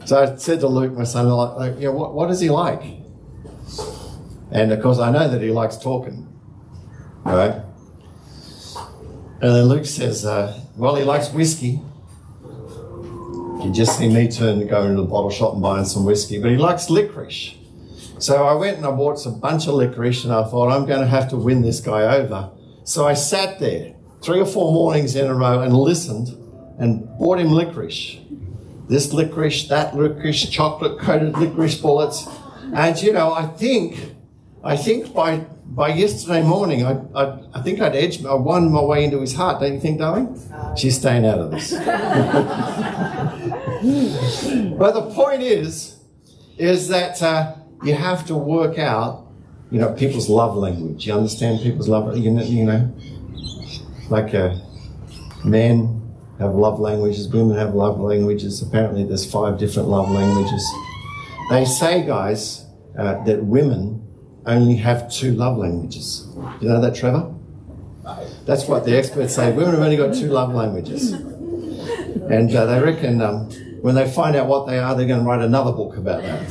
So 0.05 0.21
I 0.21 0.35
said 0.35 0.59
to 0.61 0.67
Luke, 0.67 0.93
my 0.93 1.05
son, 1.05 1.27
like, 1.29 1.75
you 1.75 1.85
know, 1.85 1.93
what, 1.93 2.13
what 2.13 2.29
is 2.29 2.39
he 2.39 2.49
like? 2.49 2.83
And 4.51 4.71
of 4.71 4.81
course, 4.81 4.99
I 4.99 5.11
know 5.11 5.27
that 5.27 5.41
he 5.41 5.49
likes 5.49 5.77
talking, 5.77 6.27
right? 7.23 7.63
And 9.41 9.55
then 9.55 9.65
Luke 9.65 9.85
says, 9.85 10.25
uh, 10.25 10.62
well, 10.75 10.95
he 10.95 11.03
likes 11.03 11.31
whiskey. 11.31 11.81
You 13.63 13.71
just 13.73 13.97
see 13.97 14.09
me 14.09 14.27
turn 14.29 14.59
to 14.59 14.65
go 14.65 14.83
into 14.83 15.01
the 15.01 15.07
bottle 15.07 15.29
shop 15.29 15.53
and 15.53 15.61
buying 15.61 15.85
some 15.85 16.05
whiskey, 16.05 16.41
but 16.41 16.51
he 16.51 16.57
likes 16.57 16.89
licorice. 16.89 17.55
So 18.19 18.45
I 18.45 18.53
went 18.53 18.77
and 18.77 18.85
I 18.85 18.91
bought 18.91 19.25
a 19.25 19.29
bunch 19.29 19.67
of 19.67 19.75
licorice, 19.75 20.23
and 20.23 20.33
I 20.33 20.43
thought 20.43 20.71
I'm 20.71 20.85
going 20.85 21.01
to 21.01 21.07
have 21.07 21.29
to 21.29 21.37
win 21.37 21.61
this 21.61 21.79
guy 21.79 22.17
over. 22.17 22.51
So 22.83 23.07
I 23.07 23.13
sat 23.13 23.59
there 23.59 23.95
three 24.21 24.39
or 24.39 24.45
four 24.45 24.73
mornings 24.73 25.15
in 25.15 25.27
a 25.27 25.33
row 25.33 25.61
and 25.61 25.75
listened 25.75 26.29
and 26.79 27.07
bought 27.17 27.39
him 27.39 27.51
licorice 27.51 28.19
this 28.87 29.13
licorice, 29.13 29.67
that 29.69 29.95
licorice, 29.95 30.49
chocolate 30.49 30.99
coated 30.99 31.37
licorice 31.37 31.79
bullets. 31.79 32.27
And 32.73 32.99
you 33.01 33.13
know, 33.13 33.33
I 33.33 33.47
think, 33.47 34.15
I 34.63 34.75
think 34.75 35.13
by 35.13 35.45
by 35.65 35.89
yesterday 35.89 36.43
morning, 36.43 36.85
I, 36.85 36.99
I, 37.15 37.39
I 37.55 37.61
think 37.61 37.81
I'd 37.81 37.95
edged, 37.95 38.25
I 38.25 38.33
won 38.33 38.71
my 38.71 38.81
way 38.81 39.05
into 39.05 39.21
his 39.21 39.33
heart. 39.33 39.61
Don't 39.61 39.73
you 39.73 39.79
think, 39.79 39.99
darling? 39.99 40.39
She's 40.77 40.99
staying 40.99 41.25
out 41.25 41.39
of 41.39 41.51
this. 41.51 41.71
but 44.77 44.93
the 44.93 45.09
point 45.13 45.41
is, 45.41 45.97
is 46.57 46.89
that 46.89 47.21
uh, 47.21 47.55
you 47.83 47.95
have 47.95 48.25
to 48.27 48.35
work 48.35 48.77
out, 48.77 49.27
you 49.71 49.79
know, 49.79 49.93
people's 49.93 50.29
love 50.29 50.55
language. 50.55 51.07
You 51.07 51.13
understand 51.13 51.61
people's 51.61 51.89
love, 51.89 52.15
you 52.17 52.29
know, 52.29 52.43
you 52.43 52.63
know 52.63 52.93
like 54.09 54.33
a 54.33 54.61
man 55.43 56.01
have 56.39 56.55
love 56.55 56.79
languages, 56.79 57.27
women 57.29 57.57
have 57.57 57.73
love 57.73 57.99
languages. 57.99 58.61
Apparently, 58.61 59.03
there's 59.03 59.29
five 59.29 59.57
different 59.57 59.89
love 59.89 60.09
languages. 60.09 60.65
They 61.49 61.65
say, 61.65 62.05
guys, 62.05 62.65
uh, 62.97 63.23
that 63.23 63.43
women 63.43 64.05
only 64.45 64.75
have 64.77 65.11
two 65.11 65.33
love 65.33 65.57
languages. 65.57 66.27
You 66.59 66.69
know 66.69 66.81
that, 66.81 66.95
Trevor? 66.95 67.33
That's 68.45 68.67
what 68.67 68.85
the 68.85 68.97
experts 68.97 69.35
say. 69.35 69.51
Women 69.51 69.71
have 69.75 69.81
only 69.81 69.97
got 69.97 70.13
two 70.13 70.27
love 70.27 70.53
languages. 70.53 71.11
And 71.11 72.53
uh, 72.55 72.65
they 72.65 72.79
reckon 72.81 73.21
um, 73.21 73.49
when 73.81 73.95
they 73.95 74.09
find 74.09 74.35
out 74.35 74.47
what 74.47 74.67
they 74.67 74.79
are, 74.79 74.95
they're 74.95 75.07
going 75.07 75.21
to 75.21 75.25
write 75.25 75.41
another 75.41 75.71
book 75.71 75.97
about 75.97 76.21
that. 76.23 76.49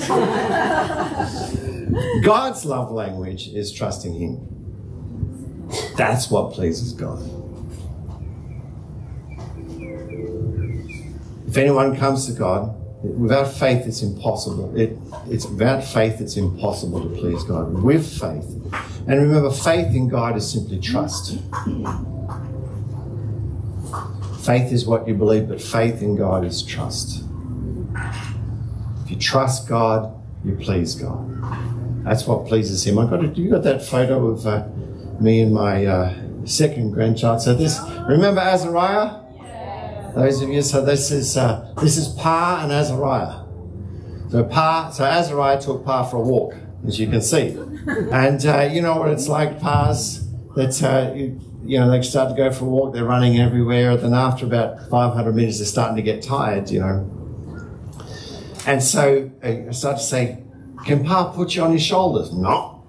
God's 2.25 2.65
love 2.65 2.91
language 2.91 3.49
is 3.49 3.73
trusting 3.73 4.15
Him. 4.15 5.69
That's 5.97 6.31
what 6.31 6.53
pleases 6.53 6.93
God. 6.93 7.23
If 11.47 11.57
anyone 11.57 11.97
comes 11.97 12.27
to 12.27 12.33
God, 12.33 12.75
without 13.03 13.53
faith 13.53 13.87
it's 13.87 14.03
impossible. 14.03 14.77
It, 14.79 14.97
it's 15.27 15.47
without 15.47 15.85
faith 15.85 16.21
it's 16.21 16.37
impossible 16.37 17.03
to 17.03 17.09
please 17.17 17.43
God. 17.45 17.83
With 17.83 18.07
faith. 18.07 18.49
And 19.07 19.21
remember, 19.21 19.51
faith 19.51 19.95
in 19.95 20.09
God 20.09 20.37
is 20.37 20.51
simply 20.51 20.79
trust. 20.79 21.39
Faith 24.43 24.73
is 24.73 24.87
what 24.87 25.07
you 25.07 25.15
believe, 25.15 25.49
but 25.49 25.61
faith 25.61 26.03
in 26.03 26.17
God 26.17 26.45
is 26.45 26.63
trust. 26.63 27.25
If 29.05 29.11
you 29.11 29.17
trust 29.17 29.69
God, 29.69 30.15
you 30.45 30.55
please 30.57 30.95
God. 30.95 31.29
That's 32.05 32.27
what 32.27 32.47
pleases 32.47 32.87
Him. 32.87 32.99
I 32.99 33.07
got 33.07 33.25
it. 33.25 33.37
You 33.37 33.51
got 33.51 33.63
that 33.65 33.83
photo 33.85 34.29
of 34.29 34.47
uh, 34.47 34.67
me 35.21 35.41
and 35.41 35.55
my 35.55 35.87
uh, 35.87 36.15
second 36.45 36.93
grandchild. 36.93 37.43
So 37.43 37.55
this, 37.55 37.81
remember 38.09 38.41
Azariah? 38.41 39.22
Those 40.15 40.43
of 40.43 40.51
you, 40.51 40.61
so 40.61 40.85
this 40.85 41.11
is 41.11 41.37
uh, 41.39 41.73
this 41.81 41.97
is 41.97 42.09
Pa 42.09 42.61
and 42.63 42.71
Azariah. 42.71 43.45
So 44.31 44.45
Pa, 44.45 44.91
so 44.91 45.05
Azariah 45.05 45.61
took 45.61 45.85
Pa 45.85 46.05
for 46.05 46.19
a 46.19 46.21
walk, 46.21 46.55
as 46.87 47.01
you 47.01 47.07
can 47.07 47.23
see, 47.23 47.49
and 48.13 48.45
uh, 48.45 48.69
you 48.71 48.83
know 48.83 48.99
what 48.99 49.11
it's 49.11 49.29
like. 49.29 49.59
Pa's 49.59 50.29
that 50.55 50.83
uh, 50.83 51.15
you, 51.15 51.41
you, 51.65 51.79
know 51.79 51.91
they 51.91 52.03
start 52.03 52.29
to 52.29 52.37
go 52.37 52.53
for 52.53 52.67
a 52.67 52.69
walk, 52.69 52.93
they're 52.93 53.05
running 53.05 53.39
everywhere. 53.39 53.93
And 53.93 54.01
then 54.01 54.15
after 54.15 54.45
about 54.45 54.89
500 54.91 55.35
meters, 55.35 55.59
they're 55.59 55.67
starting 55.67 55.97
to 55.97 56.03
get 56.03 56.23
tired, 56.23 56.71
you 56.71 56.81
know. 56.81 57.09
And 58.67 58.83
so 58.83 59.31
uh, 59.43 59.69
I 59.69 59.71
start 59.71 59.97
to 59.97 60.03
say, 60.03 60.45
"Can 60.85 61.05
Pa 61.05 61.33
put 61.33 61.55
you 61.55 61.63
on 61.63 61.73
his 61.73 61.83
shoulders?" 61.83 62.33
No. 62.35 62.85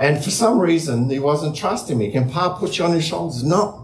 And 0.00 0.22
for 0.22 0.30
some 0.30 0.60
reason, 0.60 1.10
he 1.10 1.18
wasn't 1.18 1.56
trusting 1.56 1.98
me. 1.98 2.12
Can 2.12 2.30
Pa 2.30 2.56
put 2.56 2.78
you 2.78 2.84
on 2.84 2.92
his 2.92 3.04
shoulders? 3.04 3.42
No. 3.42 3.77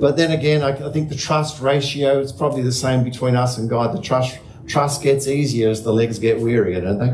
But 0.00 0.16
then 0.16 0.32
again, 0.32 0.62
I, 0.62 0.70
I 0.70 0.92
think 0.92 1.08
the 1.08 1.16
trust 1.16 1.60
ratio 1.60 2.20
is 2.20 2.32
probably 2.32 2.62
the 2.62 2.72
same 2.72 3.04
between 3.04 3.36
us 3.36 3.58
and 3.58 3.68
God. 3.68 3.96
The 3.96 4.02
trust 4.02 4.38
trust 4.66 5.02
gets 5.02 5.26
easier 5.26 5.68
as 5.68 5.82
the 5.82 5.92
legs 5.92 6.18
get 6.18 6.38
wearier, 6.38 6.80
don't 6.80 6.98
they? 6.98 7.10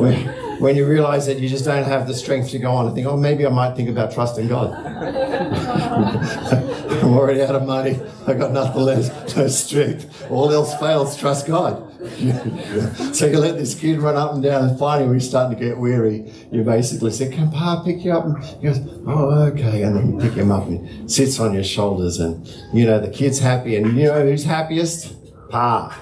when, 0.00 0.26
when, 0.60 0.76
you 0.76 0.86
realize 0.86 1.26
that 1.26 1.38
you 1.38 1.48
just 1.48 1.64
don't 1.64 1.84
have 1.84 2.06
the 2.06 2.14
strength 2.14 2.50
to 2.50 2.58
go 2.58 2.70
on 2.70 2.86
and 2.86 2.94
think, 2.94 3.06
oh, 3.06 3.16
maybe 3.16 3.46
I 3.46 3.50
might 3.50 3.74
think 3.74 3.88
about 3.88 4.12
trusting 4.12 4.48
God. 4.48 4.72
I'm 7.02 7.12
already 7.12 7.42
out 7.42 7.54
of 7.54 7.66
money. 7.66 8.00
I've 8.26 8.38
got 8.38 8.52
nothing 8.52 8.82
left, 8.82 9.36
no 9.36 9.48
strength. 9.48 10.30
All 10.30 10.50
else 10.50 10.74
fails, 10.78 11.16
trust 11.16 11.46
God. 11.46 11.85
so 13.14 13.26
you 13.26 13.38
let 13.38 13.56
this 13.56 13.74
kid 13.74 13.98
run 14.00 14.16
up 14.16 14.34
and 14.34 14.42
down, 14.42 14.68
and 14.68 14.78
finally, 14.78 15.14
he's 15.14 15.28
starting 15.28 15.58
to 15.58 15.64
get 15.64 15.78
weary, 15.78 16.30
you 16.52 16.62
basically 16.62 17.10
say, 17.10 17.30
Can 17.30 17.50
Pa 17.50 17.82
pick 17.84 18.04
you 18.04 18.12
up? 18.12 18.24
And 18.26 18.44
he 18.44 18.66
goes, 18.66 18.80
Oh, 19.06 19.30
okay. 19.52 19.82
And 19.82 19.96
then 19.96 20.12
you 20.12 20.18
pick 20.20 20.32
him 20.36 20.50
up 20.50 20.66
and 20.66 21.10
sits 21.10 21.40
on 21.40 21.54
your 21.54 21.64
shoulders, 21.64 22.20
and 22.20 22.46
you 22.74 22.84
know, 22.84 23.00
the 23.00 23.10
kid's 23.10 23.38
happy. 23.38 23.76
And 23.76 23.96
you 23.96 24.04
know 24.04 24.22
who's 24.26 24.44
happiest? 24.44 25.14
Pa. 25.48 25.98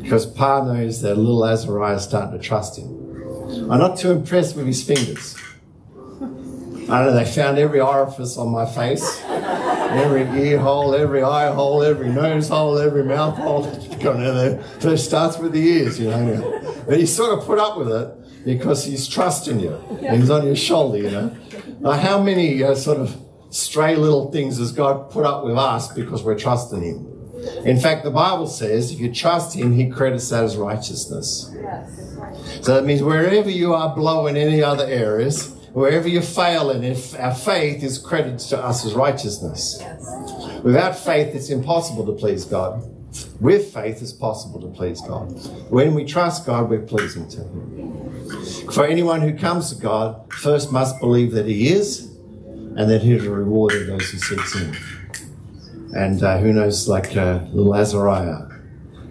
Because 0.00 0.26
Pa 0.26 0.64
knows 0.64 1.00
that 1.02 1.16
little 1.16 1.44
Azariah 1.44 1.96
is 1.96 2.04
starting 2.04 2.38
to 2.38 2.44
trust 2.44 2.78
him. 2.78 3.70
I'm 3.70 3.78
not 3.78 3.98
too 3.98 4.12
impressed 4.12 4.56
with 4.56 4.66
his 4.66 4.84
fingers. 4.84 5.36
I 6.88 7.02
don't 7.02 7.06
know, 7.06 7.14
they 7.14 7.24
found 7.24 7.58
every 7.58 7.80
orifice 7.80 8.36
on 8.36 8.50
my 8.50 8.64
face, 8.64 9.20
every 9.90 10.22
ear 10.40 10.58
hole, 10.58 10.94
every 10.94 11.22
eye 11.22 11.52
hole, 11.52 11.82
every 11.82 12.08
nose 12.08 12.48
hole, 12.48 12.78
every 12.78 13.04
mouth 13.04 13.36
hole. 13.36 13.64
So 14.80 14.90
it 14.90 14.98
starts 14.98 15.38
with 15.38 15.52
the 15.52 15.60
ears, 15.60 15.98
you 15.98 16.08
know. 16.08 16.82
but 16.86 16.98
he 16.98 17.06
sort 17.06 17.38
of 17.38 17.44
put 17.44 17.58
up 17.58 17.78
with 17.78 17.88
it 17.88 18.44
because 18.44 18.84
he's 18.84 19.08
trusting 19.08 19.60
you. 19.60 19.74
And 20.02 20.20
he's 20.20 20.30
on 20.30 20.46
your 20.46 20.56
shoulder, 20.56 20.98
you 20.98 21.10
know. 21.10 21.36
Now, 21.80 21.92
how 21.92 22.22
many 22.22 22.62
uh, 22.62 22.74
sort 22.74 22.98
of 22.98 23.16
stray 23.50 23.96
little 23.96 24.30
things 24.30 24.58
has 24.58 24.72
God 24.72 25.10
put 25.10 25.24
up 25.24 25.44
with 25.44 25.56
us 25.56 25.92
because 25.92 26.22
we're 26.22 26.38
trusting 26.38 26.82
him? 26.82 27.16
In 27.64 27.78
fact, 27.78 28.04
the 28.04 28.10
Bible 28.10 28.46
says 28.46 28.92
if 28.92 29.00
you 29.00 29.12
trust 29.12 29.54
him, 29.54 29.72
he 29.72 29.90
credits 29.90 30.28
that 30.30 30.44
as 30.44 30.56
righteousness. 30.56 31.50
So 32.62 32.74
that 32.74 32.84
means 32.84 33.02
wherever 33.02 33.50
you 33.50 33.74
are 33.74 33.94
below 33.94 34.26
in 34.26 34.36
any 34.36 34.62
other 34.62 34.84
areas, 34.86 35.55
wherever 35.76 36.08
you 36.08 36.22
fail 36.22 36.70
in, 36.70 36.82
if 36.82 37.14
our 37.20 37.34
faith 37.34 37.82
is 37.82 37.98
credited 37.98 38.38
to 38.38 38.58
us 38.58 38.86
as 38.86 38.94
righteousness. 38.94 39.78
Without 40.64 40.98
faith, 40.98 41.34
it's 41.34 41.50
impossible 41.50 42.06
to 42.06 42.12
please 42.12 42.46
God. 42.46 42.82
With 43.42 43.74
faith, 43.74 44.00
it's 44.00 44.10
possible 44.10 44.58
to 44.62 44.68
please 44.68 45.02
God. 45.02 45.32
When 45.70 45.94
we 45.94 46.06
trust 46.06 46.46
God, 46.46 46.70
we're 46.70 46.80
pleasing 46.80 47.28
to 47.28 47.40
Him. 47.40 48.70
For 48.72 48.86
anyone 48.86 49.20
who 49.20 49.36
comes 49.36 49.68
to 49.68 49.78
God, 49.78 50.32
first 50.32 50.72
must 50.72 50.98
believe 50.98 51.32
that 51.32 51.44
He 51.44 51.68
is, 51.68 52.06
and 52.76 52.88
that 52.90 53.02
He 53.02 53.12
is 53.12 53.26
a 53.26 53.30
rewarder 53.30 53.82
of 53.82 53.86
those 53.86 54.10
who 54.10 54.16
seek 54.16 54.40
Him. 54.54 54.74
And 55.94 56.22
uh, 56.22 56.38
who 56.38 56.54
knows, 56.54 56.88
like 56.88 57.14
uh, 57.18 57.40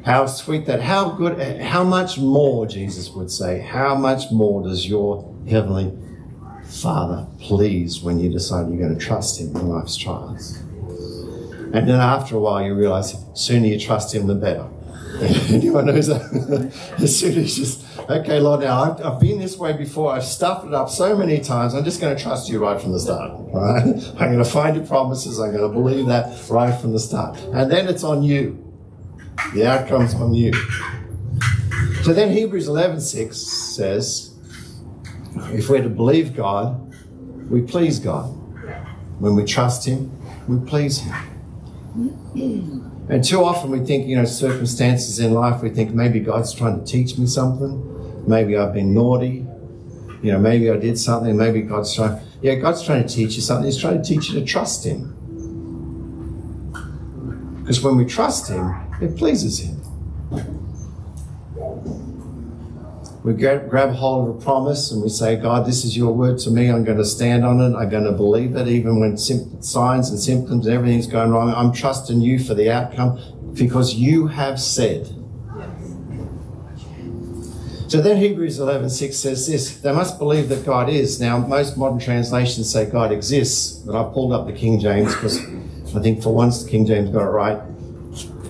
how 0.03 0.25
sweet 0.25 0.65
that, 0.65 0.81
how 0.81 1.09
good, 1.11 1.61
how 1.61 1.83
much 1.83 2.17
more, 2.17 2.65
Jesus 2.65 3.11
would 3.11 3.29
say, 3.29 3.59
how 3.59 3.93
much 3.93 4.31
more 4.31 4.63
does 4.63 4.89
your 4.89 5.31
heavenly 5.47 5.95
Father 6.81 7.25
please 7.39 8.01
when 8.01 8.19
you 8.19 8.29
decide 8.29 8.69
you're 8.69 8.77
going 8.77 8.97
to 8.97 9.03
trust 9.03 9.39
Him 9.39 9.55
in 9.55 9.69
life's 9.69 9.97
trials? 9.97 10.57
And 10.57 11.89
then 11.89 11.99
after 11.99 12.35
a 12.35 12.39
while, 12.39 12.63
you 12.63 12.73
realize 12.73 13.11
the 13.11 13.35
sooner 13.35 13.67
you 13.67 13.79
trust 13.79 14.13
Him, 14.13 14.27
the 14.27 14.35
better. 14.35 14.67
Anyone 15.49 15.85
knows 15.85 16.07
that? 16.07 16.71
as 16.99 17.17
soon 17.17 17.37
as 17.37 17.55
just, 17.55 17.85
okay, 18.09 18.39
Lord, 18.39 18.61
now 18.61 18.83
I've, 18.83 19.05
I've, 19.05 19.19
been 19.19 19.39
this 19.39 19.57
way 19.57 19.73
before. 19.73 20.11
I've 20.11 20.25
stuffed 20.25 20.67
it 20.67 20.73
up 20.73 20.89
so 20.89 21.17
many 21.17 21.39
times. 21.39 21.73
I'm 21.73 21.85
just 21.85 22.01
going 22.01 22.15
to 22.15 22.21
trust 22.21 22.49
you 22.49 22.59
right 22.59 22.79
from 22.79 22.91
the 22.91 22.99
start. 22.99 23.31
Right? 23.53 23.83
I'm 24.19 24.33
going 24.33 24.37
to 24.37 24.45
find 24.45 24.75
your 24.75 24.85
promises. 24.85 25.39
I'm 25.39 25.51
going 25.55 25.69
to 25.69 25.73
believe 25.73 26.07
that 26.07 26.49
right 26.49 26.79
from 26.79 26.91
the 26.91 26.99
start. 26.99 27.37
And 27.53 27.71
then 27.71 27.87
it's 27.87 28.03
on 28.03 28.23
you. 28.23 28.61
The 29.53 29.65
outcome's 29.65 30.13
on 30.15 30.33
you. 30.33 30.53
So 32.03 32.13
then 32.13 32.31
Hebrews 32.31 32.67
11:6 32.67 33.33
says, 33.33 34.34
if 35.53 35.69
we're 35.69 35.81
to 35.81 35.89
believe 35.89 36.35
God, 36.35 36.93
we 37.49 37.61
please 37.61 37.99
God. 37.99 38.27
When 39.19 39.35
we 39.35 39.45
trust 39.45 39.85
Him, 39.85 40.11
we 40.47 40.65
please 40.67 40.99
Him. 40.99 41.13
And 43.07 43.23
too 43.23 43.43
often 43.43 43.69
we 43.71 43.79
think, 43.85 44.07
you 44.07 44.15
know, 44.15 44.25
circumstances 44.25 45.19
in 45.19 45.33
life, 45.33 45.61
we 45.61 45.69
think 45.69 45.93
maybe 45.93 46.19
God's 46.19 46.53
trying 46.53 46.79
to 46.79 46.85
teach 46.85 47.17
me 47.17 47.27
something. 47.27 48.27
Maybe 48.27 48.57
I've 48.57 48.73
been 48.73 48.93
naughty. 48.93 49.45
You 50.21 50.31
know, 50.31 50.39
maybe 50.39 50.71
I 50.71 50.77
did 50.77 50.97
something. 50.97 51.37
Maybe 51.37 51.61
God's 51.61 51.93
trying. 51.93 52.19
Yeah, 52.41 52.55
God's 52.55 52.83
trying 52.83 53.07
to 53.07 53.13
teach 53.13 53.35
you 53.35 53.41
something. 53.41 53.65
He's 53.65 53.77
trying 53.79 54.01
to 54.01 54.07
teach 54.07 54.29
you 54.29 54.39
to 54.39 54.45
trust 54.45 54.83
Him. 54.85 55.11
Because 57.61 57.81
when 57.81 57.95
we 57.95 58.05
trust 58.05 58.49
Him, 58.49 58.73
it 59.01 59.15
pleases 59.17 59.59
Him. 59.59 59.79
We 63.25 63.33
grab, 63.33 63.71
grab 63.71 63.89
hold 63.89 64.29
of 64.29 64.35
a 64.35 64.39
promise 64.39 64.91
and 64.91 65.01
we 65.01 65.09
say, 65.09 65.35
God, 65.35 65.65
this 65.65 65.83
is 65.83 65.97
your 65.97 66.13
word 66.13 66.37
to 66.41 66.51
me. 66.51 66.69
I'm 66.69 66.83
going 66.83 66.99
to 66.99 67.05
stand 67.05 67.43
on 67.43 67.59
it. 67.59 67.75
I'm 67.75 67.89
going 67.89 68.03
to 68.03 68.11
believe 68.11 68.55
it, 68.55 68.67
even 68.67 68.99
when 68.99 69.17
signs 69.17 70.11
and 70.11 70.19
symptoms 70.19 70.67
and 70.67 70.75
everything's 70.75 71.07
going 71.07 71.31
wrong. 71.31 71.51
I'm 71.51 71.73
trusting 71.73 72.21
you 72.21 72.37
for 72.37 72.53
the 72.53 72.69
outcome 72.69 73.51
because 73.55 73.95
you 73.95 74.27
have 74.27 74.61
said. 74.61 75.07
So 77.87 77.99
then 77.99 78.17
Hebrews 78.17 78.59
11:6 78.59 79.13
says 79.15 79.47
this, 79.47 79.79
they 79.79 79.91
must 79.91 80.19
believe 80.19 80.47
that 80.49 80.63
God 80.63 80.87
is. 80.87 81.19
Now 81.19 81.39
most 81.39 81.79
modern 81.79 81.97
translations 81.97 82.71
say 82.71 82.85
God 82.85 83.11
exists, 83.11 83.79
but 83.79 83.95
I 83.95 84.03
pulled 84.13 84.33
up 84.33 84.45
the 84.45 84.53
King 84.53 84.79
James 84.79 85.15
because 85.15 85.39
I 85.95 85.99
think 85.99 86.21
for 86.21 86.31
once 86.31 86.63
the 86.63 86.69
King 86.69 86.85
James 86.85 87.09
got 87.09 87.23
it 87.23 87.31
right 87.31 87.59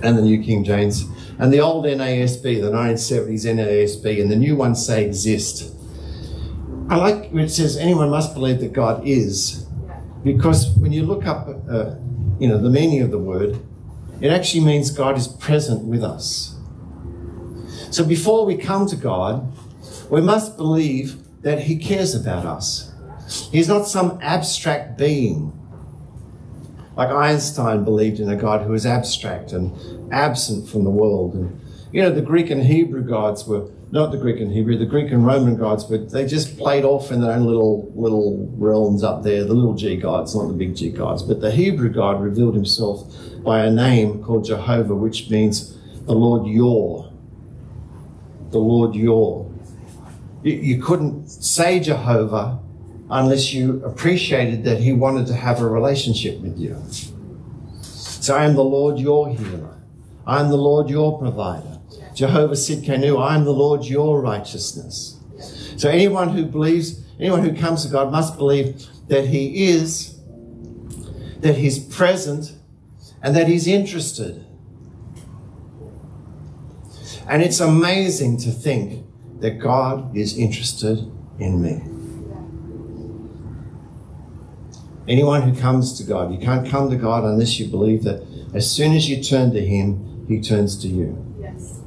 and 0.04 0.18
the 0.18 0.22
New 0.22 0.44
King 0.44 0.66
James. 0.66 1.06
And 1.38 1.52
the 1.52 1.60
old 1.60 1.86
NASB, 1.86 2.42
the 2.62 2.72
1970s 2.72 3.46
NASB, 3.46 4.22
and 4.22 4.32
the 4.32 4.36
new 4.36 4.56
ones 4.56 4.86
say 4.86 5.06
exist. 5.06 5.76
I 6.90 6.96
like 6.96 7.34
it 7.34 7.50
says 7.50 7.78
anyone 7.78 8.10
must 8.10 8.34
believe 8.34 8.60
that 8.60 8.72
God 8.72 9.06
is, 9.06 9.66
because 10.24 10.70
when 10.78 10.94
you 10.94 11.04
look 11.04 11.26
up, 11.26 11.48
uh, 11.70 11.96
you 12.40 12.48
know, 12.48 12.58
the 12.58 12.70
meaning 12.70 13.02
of 13.02 13.12
the 13.12 13.20
word, 13.20 13.60
it 14.22 14.32
actually 14.32 14.64
means 14.64 14.92
God 14.92 15.18
is 15.18 15.28
present 15.28 15.84
with 15.84 16.04
us. 16.04 16.56
So 17.92 18.06
before 18.06 18.46
we 18.46 18.56
come 18.56 18.88
to 18.88 18.96
God, 18.96 19.52
we 20.10 20.22
must 20.22 20.58
believe 20.58 21.18
that 21.42 21.60
He 21.60 21.76
cares 21.76 22.16
about 22.16 22.46
us. 22.46 22.94
He's 23.52 23.68
not 23.68 23.88
some 23.88 24.20
abstract 24.22 24.98
being. 24.98 25.52
Like 26.96 27.10
Einstein 27.10 27.84
believed 27.84 28.20
in 28.20 28.30
a 28.30 28.36
God 28.36 28.62
who 28.62 28.72
was 28.72 28.86
abstract 28.86 29.52
and 29.52 30.14
absent 30.14 30.70
from 30.70 30.84
the 30.84 30.90
world. 30.90 31.34
And, 31.34 31.62
you 31.92 32.02
know, 32.02 32.10
the 32.10 32.22
Greek 32.22 32.50
and 32.50 32.64
Hebrew 32.64 33.04
gods 33.04 33.46
were 33.46 33.70
not 33.92 34.12
the 34.12 34.18
Greek 34.18 34.40
and 34.40 34.52
Hebrew, 34.52 34.78
the 34.78 34.86
Greek 34.86 35.12
and 35.12 35.26
Roman 35.26 35.56
gods, 35.56 35.84
but 35.84 36.12
they 36.12 36.26
just 36.26 36.58
played 36.58 36.84
off 36.84 37.12
in 37.12 37.22
their 37.22 37.32
own 37.32 37.46
little 37.46 37.92
little 37.96 38.50
realms 38.58 39.04
up 39.04 39.24
there, 39.24 39.44
the 39.44 39.54
little 39.54 39.76
G 39.76 39.96
gods, 39.96 40.36
not 40.36 40.48
the 40.48 40.54
big 40.54 40.76
G 40.76 40.90
gods. 40.90 41.22
But 41.24 41.42
the 41.42 41.52
Hebrew 41.52 41.90
God 41.90 42.22
revealed 42.22 42.56
himself 42.56 43.14
by 43.44 43.64
a 43.64 43.72
name 43.72 44.24
called 44.24 44.46
Jehovah, 44.46 44.96
which 44.96 45.30
means 45.30 45.78
the 46.06 46.14
Lord 46.14 46.48
your. 46.48 47.12
The 48.52 48.60
Lord 48.60 48.96
your. 48.96 49.52
You, 50.44 50.54
you 50.54 50.82
couldn't 50.82 51.28
say 51.28 51.80
Jehovah 51.80 52.60
unless 53.10 53.54
you 53.54 53.84
appreciated 53.86 54.64
that 54.64 54.80
he 54.80 54.92
wanted 54.92 55.28
to 55.28 55.34
have 55.34 55.62
a 55.62 55.68
relationship 55.68 56.40
with 56.40 56.58
you. 56.58 56.82
So 57.82 58.36
I 58.36 58.46
am 58.46 58.56
the 58.56 58.64
Lord 58.64 58.98
your 58.98 59.30
healer. 59.30 59.78
I 60.26 60.40
am 60.40 60.50
the 60.50 60.58
Lord 60.58 60.90
your 60.90 61.20
provider. 61.20 61.80
Jehovah 62.16 62.56
said, 62.56 62.80
Sidkenu, 62.80 63.22
I 63.22 63.36
am 63.36 63.44
the 63.44 63.54
Lord 63.54 63.86
your 63.86 64.22
righteousness. 64.22 65.20
So 65.78 65.90
anyone 65.90 66.30
who 66.30 66.46
believes, 66.46 67.04
anyone 67.20 67.44
who 67.44 67.56
comes 67.56 67.86
to 67.86 67.92
God 67.92 68.12
must 68.12 68.38
believe 68.38 68.88
that 69.10 69.28
he 69.28 69.66
is, 69.66 70.18
that 71.40 71.58
he's 71.58 71.78
present, 71.78 72.54
and 73.22 73.36
that 73.36 73.48
he's 73.48 73.68
interested. 73.68 74.46
And 77.28 77.44
it's 77.44 77.60
amazing 77.60 78.38
to 78.38 78.52
think 78.52 79.06
that 79.42 79.60
God 79.60 80.16
is 80.16 80.38
interested 80.38 81.00
in 81.40 81.62
me. 81.62 81.95
Anyone 85.08 85.44
who 85.44 85.60
comes 85.60 85.98
to 86.00 86.04
God, 86.04 86.32
you 86.32 86.40
can't 86.40 86.68
come 86.68 86.90
to 86.90 86.96
God 86.96 87.24
unless 87.24 87.60
you 87.60 87.68
believe 87.68 88.04
that 88.04 88.26
as 88.54 88.70
soon 88.70 88.94
as 88.94 89.08
you 89.10 89.24
turn 89.24 89.52
to 89.54 89.64
Him, 89.64 90.26
He 90.28 90.42
turns 90.42 90.82
to 90.82 90.88
you. 90.88 91.24
Yes. 91.40 91.80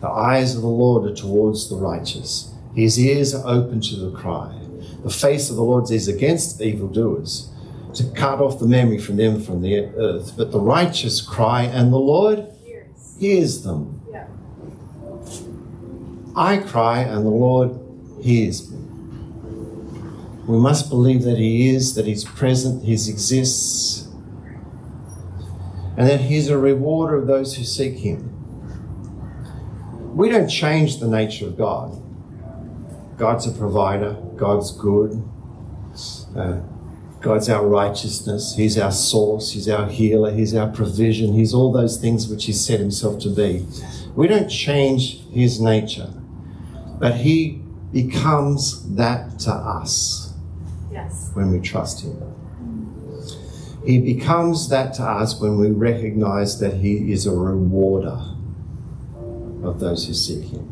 The 0.00 0.08
eyes 0.08 0.56
of 0.56 0.62
the 0.62 0.68
Lord 0.68 1.10
are 1.10 1.14
towards 1.14 1.68
the 1.68 1.76
righteous, 1.76 2.52
His 2.74 2.98
ears 2.98 3.34
are 3.34 3.46
open 3.46 3.80
to 3.82 3.96
the 3.96 4.10
cry. 4.10 4.58
The 5.04 5.10
face 5.10 5.50
of 5.50 5.56
the 5.56 5.62
Lord 5.62 5.90
is 5.90 6.08
against 6.08 6.60
evildoers, 6.62 7.50
to 7.94 8.04
cut 8.12 8.40
off 8.40 8.58
the 8.58 8.66
memory 8.66 8.98
from 8.98 9.16
them 9.16 9.42
from 9.42 9.60
the 9.60 9.84
earth. 9.96 10.32
But 10.36 10.50
the 10.50 10.60
righteous 10.60 11.20
cry, 11.20 11.64
and 11.64 11.92
the 11.92 11.98
Lord 11.98 12.46
Years. 12.64 13.16
hears 13.18 13.62
them. 13.64 14.00
Yeah. 14.10 14.26
I 16.34 16.56
cry, 16.58 17.00
and 17.00 17.26
the 17.26 17.30
Lord 17.30 17.78
hears 18.22 18.70
me. 18.70 18.71
We 20.46 20.58
must 20.58 20.88
believe 20.88 21.22
that 21.22 21.38
He 21.38 21.68
is, 21.74 21.94
that 21.94 22.06
He's 22.06 22.24
present, 22.24 22.84
He 22.84 22.92
exists, 22.92 24.08
and 25.96 26.08
that 26.08 26.22
He's 26.22 26.48
a 26.48 26.58
rewarder 26.58 27.16
of 27.16 27.26
those 27.26 27.56
who 27.56 27.64
seek 27.64 27.98
Him. 27.98 28.28
We 30.16 30.28
don't 30.28 30.48
change 30.48 30.98
the 30.98 31.08
nature 31.08 31.46
of 31.46 31.56
God. 31.56 32.02
God's 33.16 33.46
a 33.46 33.52
provider, 33.52 34.14
God's 34.36 34.72
good, 34.72 35.22
uh, 36.36 36.60
God's 37.20 37.48
our 37.48 37.64
righteousness, 37.64 38.56
He's 38.56 38.76
our 38.76 38.90
source, 38.90 39.52
He's 39.52 39.68
our 39.68 39.86
healer, 39.86 40.32
He's 40.32 40.56
our 40.56 40.68
provision, 40.68 41.34
He's 41.34 41.54
all 41.54 41.70
those 41.70 42.00
things 42.00 42.26
which 42.26 42.46
He 42.46 42.52
set 42.52 42.80
Himself 42.80 43.20
to 43.20 43.28
be. 43.28 43.64
We 44.16 44.26
don't 44.26 44.48
change 44.48 45.24
His 45.30 45.60
nature, 45.60 46.12
but 46.98 47.14
He 47.14 47.62
becomes 47.92 48.96
that 48.96 49.38
to 49.40 49.52
us 49.52 50.21
Yes. 50.92 51.30
when 51.34 51.50
we 51.50 51.60
trust 51.60 52.02
Him. 52.02 52.20
He 53.84 53.98
becomes 53.98 54.68
that 54.68 54.94
to 54.94 55.02
us 55.02 55.40
when 55.40 55.58
we 55.58 55.70
recognize 55.70 56.60
that 56.60 56.74
He 56.74 57.12
is 57.12 57.26
a 57.26 57.32
rewarder 57.32 58.20
of 59.64 59.80
those 59.80 60.06
who 60.06 60.14
seek 60.14 60.44
Him. 60.50 60.68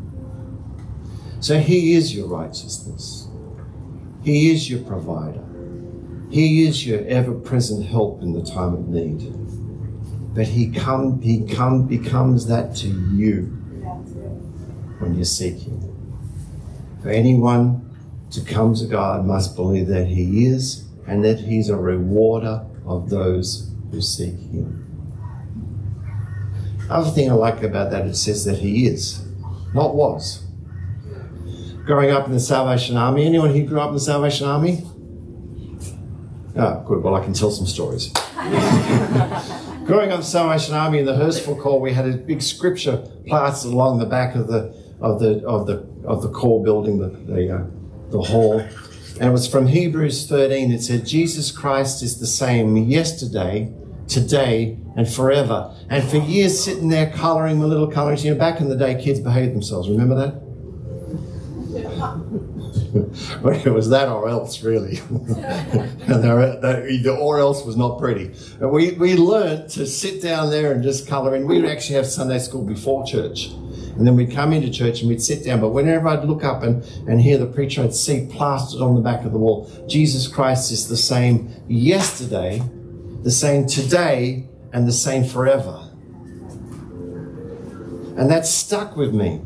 So 1.39 1.59
He 1.59 1.93
is 1.93 2.15
your 2.15 2.27
righteousness, 2.27 3.27
He 4.21 4.51
is 4.51 4.69
your 4.69 4.81
provider, 4.83 5.43
He 6.29 6.63
is 6.65 6.85
your 6.85 7.05
ever 7.07 7.33
present 7.33 7.85
help 7.85 8.21
in 8.21 8.33
the 8.33 8.43
time 8.43 8.73
of 8.73 8.87
need. 8.87 9.33
But 10.33 10.47
He, 10.47 10.71
come, 10.71 11.21
he 11.21 11.45
come, 11.45 11.87
becomes 11.87 12.47
that 12.47 12.75
to 12.77 12.87
you. 12.87 13.57
When 14.99 15.17
you 15.17 15.25
seek 15.25 15.57
Him. 15.57 15.91
For 17.01 17.09
anyone 17.09 17.90
to 18.31 18.41
come 18.41 18.73
to 18.75 18.85
God 18.85 19.25
must 19.25 19.55
believe 19.55 19.87
that 19.87 20.07
He 20.07 20.45
is 20.47 20.85
and 21.07 21.23
that 21.23 21.39
He's 21.39 21.69
a 21.69 21.75
rewarder 21.75 22.65
of 22.85 23.09
those 23.09 23.71
who 23.91 24.01
seek 24.01 24.35
Him. 24.35 24.87
Other 26.89 27.11
thing 27.11 27.29
I 27.29 27.33
like 27.33 27.63
about 27.63 27.91
that, 27.91 28.05
it 28.05 28.15
says 28.15 28.45
that 28.45 28.59
He 28.59 28.87
is, 28.87 29.25
not 29.73 29.95
was. 29.95 30.43
Growing 31.85 32.11
up 32.11 32.25
in 32.25 32.31
the 32.31 32.39
Salvation 32.39 32.95
Army, 32.95 33.25
anyone 33.25 33.53
who 33.53 33.65
grew 33.65 33.79
up 33.79 33.89
in 33.89 33.95
the 33.95 33.99
Salvation 33.99 34.47
Army? 34.47 34.83
Oh, 36.55 36.83
good. 36.85 37.01
Well, 37.01 37.15
I 37.15 37.23
can 37.23 37.33
tell 37.33 37.49
some 37.49 37.65
stories. 37.65 38.11
Growing 39.85 40.09
up 40.09 40.15
in 40.15 40.19
the 40.19 40.23
Salvation 40.23 40.75
Army 40.75 40.99
in 40.99 41.05
the 41.05 41.13
Hurstville 41.13 41.59
Corps, 41.59 41.79
we 41.79 41.91
had 41.93 42.07
a 42.07 42.13
big 42.13 42.41
scripture 42.41 42.97
plastered 43.25 43.71
along 43.71 43.99
the 43.99 44.05
back 44.05 44.35
of 44.35 44.47
the 44.47 44.73
of 45.01 45.19
the 45.19 45.43
of 45.45 45.65
the 45.65 45.85
of 46.05 46.21
the 46.21 46.29
corps 46.29 46.63
building, 46.63 46.99
the 46.99 47.07
the, 47.07 47.55
uh, 47.55 47.65
the 48.11 48.21
hall, 48.21 48.59
and 48.59 49.29
it 49.29 49.31
was 49.31 49.47
from 49.47 49.67
Hebrews 49.67 50.27
13. 50.27 50.71
It 50.71 50.81
said, 50.83 51.05
"Jesus 51.05 51.51
Christ 51.51 52.03
is 52.03 52.19
the 52.19 52.27
same 52.27 52.75
yesterday, 52.77 53.71
today, 54.07 54.77
and 54.95 55.07
forever." 55.07 55.71
And 55.89 56.03
for 56.03 56.17
years, 56.17 56.63
sitting 56.63 56.89
there 56.89 57.11
colouring 57.11 57.59
the 57.59 57.67
little 57.67 57.87
colours. 57.87 58.23
You 58.23 58.31
know, 58.31 58.39
back 58.39 58.61
in 58.61 58.69
the 58.69 58.75
day, 58.75 59.01
kids 59.01 59.19
behaved 59.19 59.53
themselves. 59.53 59.89
Remember 59.89 60.15
that? 60.15 60.41
it 63.65 63.73
was 63.73 63.89
that 63.89 64.09
or 64.09 64.27
else, 64.27 64.63
really. 64.63 64.97
and 65.09 66.23
that, 66.23 67.17
or 67.19 67.39
else 67.39 67.63
was 67.63 67.77
not 67.77 67.99
pretty. 67.99 68.31
We, 68.59 68.91
we 68.91 69.15
learned 69.15 69.69
to 69.71 69.85
sit 69.85 70.21
down 70.21 70.49
there 70.49 70.73
and 70.73 70.83
just 70.83 71.07
colour 71.07 71.35
in. 71.35 71.47
We 71.47 71.61
would 71.61 71.69
actually 71.69 71.95
have 71.95 72.07
Sunday 72.07 72.39
school 72.39 72.63
before 72.63 73.05
church. 73.05 73.51
And 73.97 74.07
then 74.07 74.15
we'd 74.15 74.31
come 74.31 74.53
into 74.53 74.69
church 74.69 75.01
and 75.01 75.09
we'd 75.09 75.21
sit 75.21 75.43
down. 75.43 75.59
But 75.59 75.69
whenever 75.69 76.07
I'd 76.07 76.25
look 76.25 76.43
up 76.43 76.63
and, 76.63 76.83
and 77.07 77.21
hear 77.21 77.37
the 77.37 77.45
preacher, 77.45 77.83
I'd 77.83 77.93
see 77.93 78.27
plastered 78.31 78.81
on 78.81 78.95
the 78.95 79.01
back 79.01 79.25
of 79.25 79.31
the 79.31 79.37
wall 79.37 79.69
Jesus 79.87 80.27
Christ 80.27 80.71
is 80.71 80.87
the 80.87 80.97
same 80.97 81.53
yesterday, 81.67 82.61
the 83.23 83.31
same 83.31 83.67
today, 83.67 84.47
and 84.73 84.87
the 84.87 84.93
same 84.93 85.23
forever. 85.23 85.89
And 88.17 88.29
that 88.29 88.45
stuck 88.45 88.95
with 88.95 89.13
me. 89.13 89.41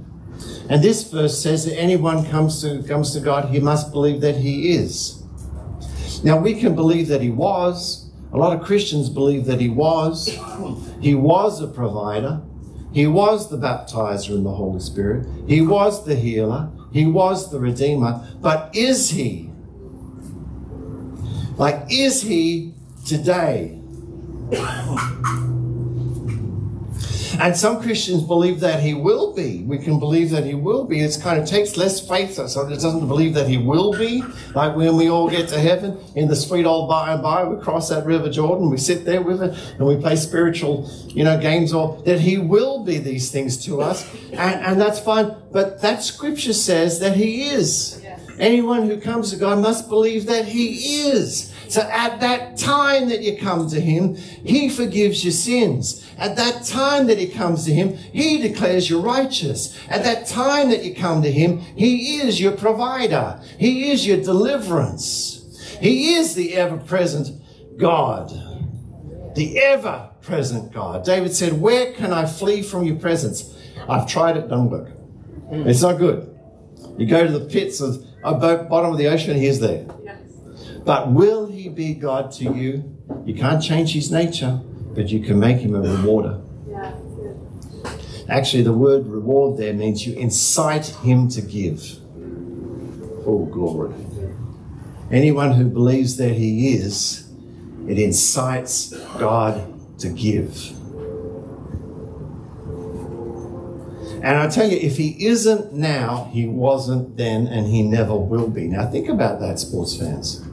And 0.70 0.84
this 0.84 1.10
verse 1.10 1.42
says 1.42 1.66
that 1.66 1.78
anyone 1.78 2.26
comes 2.30 2.62
to 2.62 2.84
comes 2.84 3.14
to 3.14 3.20
God, 3.20 3.50
he 3.50 3.60
must 3.60 3.92
believe 3.92 4.22
that 4.22 4.38
he 4.38 4.74
is. 4.76 5.24
Now 6.24 6.38
we 6.38 6.56
can 6.56 6.76
believe 6.76 7.08
that 7.08 7.22
he 7.22 7.30
was. 7.30 8.10
A 8.34 8.38
lot 8.38 8.58
of 8.58 8.66
Christians 8.66 9.10
believe 9.10 9.46
that 9.46 9.62
he 9.62 9.70
was. 9.70 10.38
He 11.00 11.16
was 11.16 11.62
a 11.62 11.68
provider. 11.68 12.42
He 12.96 13.08
was 13.08 13.50
the 13.50 13.58
baptizer 13.58 14.30
in 14.30 14.46
the 14.46 14.52
Holy 14.52 14.80
Spirit. 14.80 15.28
He 15.50 15.60
was 15.60 16.06
the 16.06 16.16
healer. 16.16 16.70
He 16.94 17.06
was 17.06 17.52
the 17.52 17.60
redeemer. 17.60 18.26
But 18.40 18.74
is 18.74 19.10
he? 19.10 19.50
Like, 21.58 21.92
is 21.92 22.22
he 22.22 22.74
today? 23.06 23.82
And 27.40 27.56
some 27.56 27.82
Christians 27.82 28.24
believe 28.24 28.60
that 28.62 28.82
he 28.82 28.94
will 28.94 29.34
be. 29.34 29.64
We 29.64 29.78
can 29.78 30.00
believe 30.00 30.30
that 30.32 30.46
he 30.46 30.54
will 30.54 30.86
be. 30.86 31.02
It 31.02 31.18
kind 31.22 31.40
of 31.40 31.48
takes 31.48 31.78
less 31.78 32.06
faith, 32.06 32.36
so 32.36 32.68
it 32.68 32.70
doesn't 32.70 33.08
believe 33.08 33.34
that 33.34 33.48
he 33.48 33.58
will 33.58 33.92
be. 33.92 34.24
Like 34.54 34.76
when 34.76 34.96
we 34.96 35.10
all 35.10 35.30
get 35.30 35.50
to 35.50 35.60
heaven 35.60 35.98
in 36.16 36.28
the 36.28 36.36
sweet 36.36 36.66
old 36.66 36.90
by 36.90 37.14
and 37.14 37.22
by, 37.22 37.44
we 37.44 37.62
cross 37.62 37.90
that 37.90 38.06
River 38.06 38.30
Jordan, 38.30 38.70
we 38.70 38.78
sit 38.78 39.06
there 39.06 39.22
with 39.22 39.42
it, 39.42 39.58
and 39.78 39.86
we 39.86 39.98
play 39.98 40.16
spiritual, 40.16 40.90
you 41.08 41.24
know, 41.24 41.40
games, 41.40 41.74
or 41.74 42.02
that 42.06 42.20
he 42.20 42.38
will 42.38 42.84
be 42.84 42.98
these 42.98 43.32
things 43.32 43.64
to 43.66 43.82
us, 43.82 44.08
and, 44.32 44.40
and 44.66 44.82
that's 44.82 45.00
fine. 45.00 45.36
But 45.52 45.82
that 45.82 46.04
scripture 46.04 46.54
says 46.54 47.00
that 47.00 47.16
he 47.16 47.50
is. 47.50 48.02
Anyone 48.40 48.90
who 48.90 49.00
comes 49.00 49.32
to 49.32 49.38
God 49.38 49.60
must 49.60 49.88
believe 49.88 50.26
that 50.26 50.46
he 50.46 51.08
is. 51.08 51.54
So 51.70 51.82
at 51.82 52.20
that 52.20 52.58
time 52.58 53.10
that 53.10 53.22
you 53.22 53.38
come 53.38 53.70
to 53.70 53.80
him, 53.80 54.16
he 54.16 54.70
forgives 54.70 55.24
your 55.24 55.32
sins. 55.32 56.06
At 56.18 56.36
that 56.36 56.64
time 56.64 57.08
that 57.08 57.18
he 57.18 57.28
comes 57.28 57.66
to 57.66 57.74
him, 57.74 57.96
he 57.96 58.38
declares 58.38 58.90
you 58.90 59.00
righteous. 59.00 59.78
At 59.90 60.04
that 60.04 60.28
time 60.28 60.70
that 60.70 60.84
you 60.84 60.94
come 60.94 61.22
to 61.24 61.32
him, 61.32 61.60
he 61.60 62.18
is 62.20 62.40
your 62.40 62.52
provider. 62.52 63.42
He 63.58 63.92
is 63.92 64.06
your 64.06 64.22
deliverance. 64.22 65.78
He 65.82 66.16
is 66.16 66.36
the 66.36 66.56
ever 66.56 66.78
present 66.78 67.42
God. 67.78 68.30
The 69.36 69.60
ever 69.60 70.12
present 70.22 70.74
God. 70.74 71.04
David 71.04 71.34
said, 71.34 71.60
Where 71.60 71.94
can 71.94 72.14
I 72.14 72.26
flee 72.26 72.62
from 72.62 72.84
your 72.84 72.98
presence? 72.98 73.54
I've 73.88 74.08
tried 74.08 74.38
it, 74.38 74.48
doesn't 74.48 74.70
work. 74.70 74.92
It's 75.52 75.82
not 75.82 75.98
good. 75.98 76.32
You 76.98 77.06
go 77.06 77.26
to 77.26 77.38
the 77.38 77.46
pits 77.46 77.82
of 77.82 78.06
bottom 78.34 78.92
of 78.92 78.98
the 78.98 79.08
ocean, 79.08 79.38
he 79.38 79.48
is 79.48 79.60
there. 79.60 79.86
But 80.84 81.12
will 81.12 81.48
he 81.48 81.70
be 81.70 81.94
God 81.94 82.32
to 82.34 82.44
you? 82.44 82.96
You 83.26 83.34
can't 83.34 83.62
change 83.62 83.94
his 83.94 84.12
nature 84.12 84.62
but 84.96 85.10
you 85.10 85.20
can 85.20 85.38
make 85.38 85.58
him 85.58 85.76
a 85.76 85.82
rewarder. 85.82 86.42
Actually, 88.28 88.64
the 88.64 88.74
word 88.74 89.06
reward 89.06 89.58
there 89.58 89.74
means 89.74 90.08
you 90.08 90.16
incite 90.16 90.88
him 91.04 91.28
to 91.30 91.42
give. 91.42 91.84
Oh, 93.28 93.48
glory. 93.52 93.94
Anyone 95.12 95.52
who 95.52 95.66
believes 95.66 96.18
that 96.18 96.34
he 96.34 96.74
is, 96.74 97.30
it 97.88 98.00
incites 98.00 98.98
God 99.20 100.00
to 100.00 100.10
give. 100.10 100.72
And 104.26 104.40
I 104.40 104.48
tell 104.48 104.68
you, 104.68 104.76
if 104.76 104.98
he 104.98 105.28
isn't 105.28 105.72
now, 105.72 106.32
he 106.34 106.48
wasn't 106.48 107.16
then, 107.16 107.46
and 107.46 107.68
he 107.68 107.84
never 107.84 108.16
will 108.16 108.50
be. 108.50 108.68
Now, 108.68 108.90
think 108.90 109.08
about 109.08 109.40
that, 109.40 109.60
sports 109.60 109.96
fans. 109.96 110.44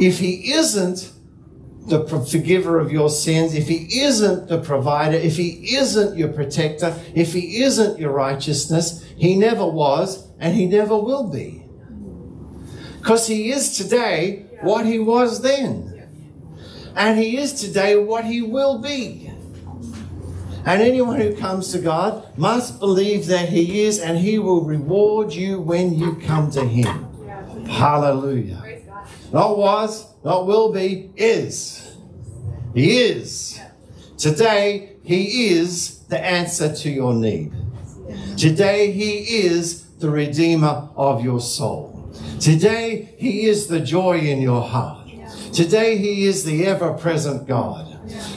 If 0.00 0.18
he 0.18 0.54
isn't, 0.54 1.12
the 1.86 2.06
forgiver 2.08 2.80
of 2.80 2.90
your 2.90 3.10
sins, 3.10 3.54
if 3.54 3.68
he 3.68 4.00
isn't 4.00 4.48
the 4.48 4.58
provider, 4.62 5.18
if 5.18 5.36
he 5.36 5.76
isn't 5.76 6.16
your 6.16 6.28
protector, 6.28 6.98
if 7.14 7.34
he 7.34 7.62
isn't 7.62 8.00
your 8.00 8.10
righteousness, 8.10 9.04
he 9.18 9.36
never 9.36 9.66
was 9.66 10.30
and 10.38 10.56
he 10.56 10.64
never 10.64 10.96
will 10.98 11.28
be. 11.28 11.62
Because 12.98 13.26
he 13.26 13.52
is 13.52 13.76
today 13.76 14.46
what 14.62 14.86
he 14.86 14.98
was 14.98 15.42
then. 15.42 15.92
And 16.96 17.18
he 17.18 17.36
is 17.36 17.52
today 17.52 17.96
what 17.96 18.24
he 18.24 18.40
will 18.40 18.78
be. 18.78 19.25
And 20.66 20.82
anyone 20.82 21.20
who 21.20 21.34
comes 21.36 21.70
to 21.72 21.78
God 21.78 22.36
must 22.36 22.80
believe 22.80 23.26
that 23.26 23.48
he 23.48 23.84
is 23.84 24.00
and 24.00 24.18
he 24.18 24.40
will 24.40 24.64
reward 24.64 25.32
you 25.32 25.60
when 25.60 25.94
you 25.94 26.16
come 26.16 26.50
to 26.50 26.64
him. 26.64 27.06
Hallelujah. 27.66 28.62
Not 29.32 29.56
was, 29.58 30.12
not 30.24 30.46
will 30.46 30.72
be, 30.72 31.10
is. 31.16 31.96
He 32.74 32.98
is. 32.98 33.60
Today, 34.18 34.96
He 35.02 35.48
is 35.48 36.00
the 36.08 36.18
answer 36.18 36.74
to 36.74 36.90
your 36.90 37.14
need. 37.14 37.52
Today, 38.36 38.90
He 38.92 39.44
is 39.44 39.84
the 39.98 40.10
Redeemer 40.10 40.88
of 40.96 41.24
your 41.24 41.40
soul. 41.40 42.12
Today, 42.40 43.14
He 43.18 43.46
is 43.46 43.66
the 43.66 43.80
joy 43.80 44.18
in 44.18 44.40
your 44.40 44.62
heart. 44.62 45.08
Today, 45.52 45.96
He 45.96 46.26
is 46.26 46.44
the 46.44 46.66
ever 46.66 46.92
present 46.94 47.46
God. 47.46 47.95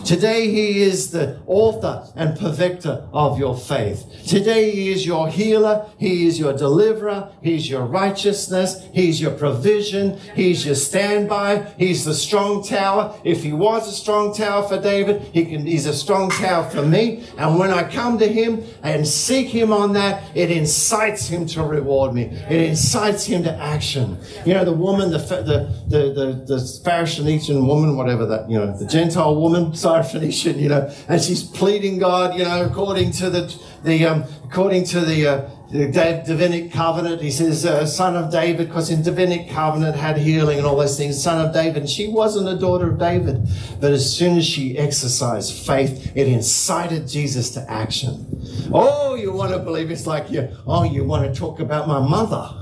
Today, 0.09 0.49
He 0.49 0.81
is 0.81 1.11
the 1.11 1.39
author 1.45 2.03
and 2.15 2.35
perfecter 2.35 3.07
of 3.13 3.37
your 3.37 3.55
faith. 3.55 4.25
Today, 4.25 4.71
He 4.71 4.91
is 4.91 5.05
your 5.05 5.29
healer. 5.29 5.87
He 5.99 6.25
is 6.25 6.39
your 6.39 6.53
deliverer. 6.53 7.29
He's 7.43 7.69
your 7.69 7.83
righteousness. 7.83 8.83
He's 8.91 9.21
your 9.21 9.29
provision. 9.29 10.17
He's 10.35 10.65
your 10.65 10.73
standby. 10.73 11.73
He's 11.77 12.05
the 12.05 12.15
strong 12.15 12.63
tower. 12.63 13.19
If 13.23 13.43
He 13.43 13.53
was 13.53 13.87
a 13.87 13.91
strong 13.91 14.33
tower 14.33 14.67
for 14.67 14.81
David, 14.81 15.21
he 15.31 15.45
can, 15.45 15.67
He's 15.67 15.85
a 15.85 15.93
strong 15.93 16.31
tower 16.31 16.67
for 16.71 16.81
me. 16.81 17.23
And 17.37 17.59
when 17.59 17.69
I 17.69 17.87
come 17.87 18.17
to 18.17 18.27
Him 18.27 18.63
and 18.81 19.07
seek 19.07 19.49
Him 19.49 19.71
on 19.71 19.93
that, 19.93 20.35
it 20.35 20.49
incites 20.49 21.27
Him 21.27 21.45
to 21.49 21.61
reward 21.61 22.15
me. 22.15 22.23
It 22.23 22.69
incites 22.69 23.25
Him 23.25 23.43
to 23.43 23.53
action. 23.53 24.17
You 24.43 24.55
know, 24.55 24.65
the 24.65 24.73
woman, 24.73 25.11
the, 25.11 25.19
the, 25.19 25.71
the, 25.87 26.13
the, 26.13 26.43
the 26.47 26.55
Pharisee 26.83 27.63
woman, 27.63 27.95
whatever 27.95 28.25
that, 28.25 28.49
you 28.49 28.57
know, 28.57 28.75
the 28.75 28.87
Gentile 28.87 29.35
woman, 29.35 29.49
woman, 29.49 29.75
Syrophoenician, 30.03 30.59
you 30.59 30.69
know, 30.69 30.93
and 31.07 31.21
she's 31.21 31.43
pleading 31.43 31.99
God, 31.99 32.37
you 32.37 32.43
know, 32.43 32.65
according 32.65 33.11
to 33.13 33.29
the, 33.29 33.55
the 33.83 34.05
um, 34.05 34.23
according 34.45 34.85
to 34.85 35.01
the, 35.01 35.27
uh, 35.27 35.49
the 35.71 35.87
Davidic 36.25 36.71
covenant. 36.71 37.21
He 37.21 37.31
says, 37.31 37.65
uh, 37.65 37.85
son 37.85 38.15
of 38.15 38.31
David, 38.31 38.67
because 38.67 38.89
in 38.89 39.03
Davidic 39.03 39.49
covenant 39.49 39.95
had 39.95 40.17
healing 40.17 40.57
and 40.57 40.65
all 40.65 40.75
those 40.75 40.97
things, 40.97 41.21
son 41.21 41.45
of 41.45 41.53
David. 41.53 41.77
And 41.77 41.89
she 41.89 42.07
wasn't 42.07 42.49
a 42.49 42.59
daughter 42.59 42.89
of 42.91 42.99
David. 42.99 43.47
But 43.79 43.91
as 43.91 44.15
soon 44.15 44.37
as 44.37 44.45
she 44.45 44.77
exercised 44.77 45.65
faith, 45.65 46.11
it 46.15 46.27
incited 46.27 47.07
Jesus 47.07 47.51
to 47.51 47.69
action. 47.69 48.25
Oh, 48.73 49.15
you 49.15 49.31
want 49.31 49.51
to 49.53 49.59
believe 49.59 49.91
it's 49.91 50.07
like 50.07 50.31
you, 50.31 50.49
oh, 50.65 50.83
you 50.83 51.03
want 51.03 51.31
to 51.31 51.39
talk 51.39 51.59
about 51.59 51.87
my 51.87 51.99
mother. 51.99 52.55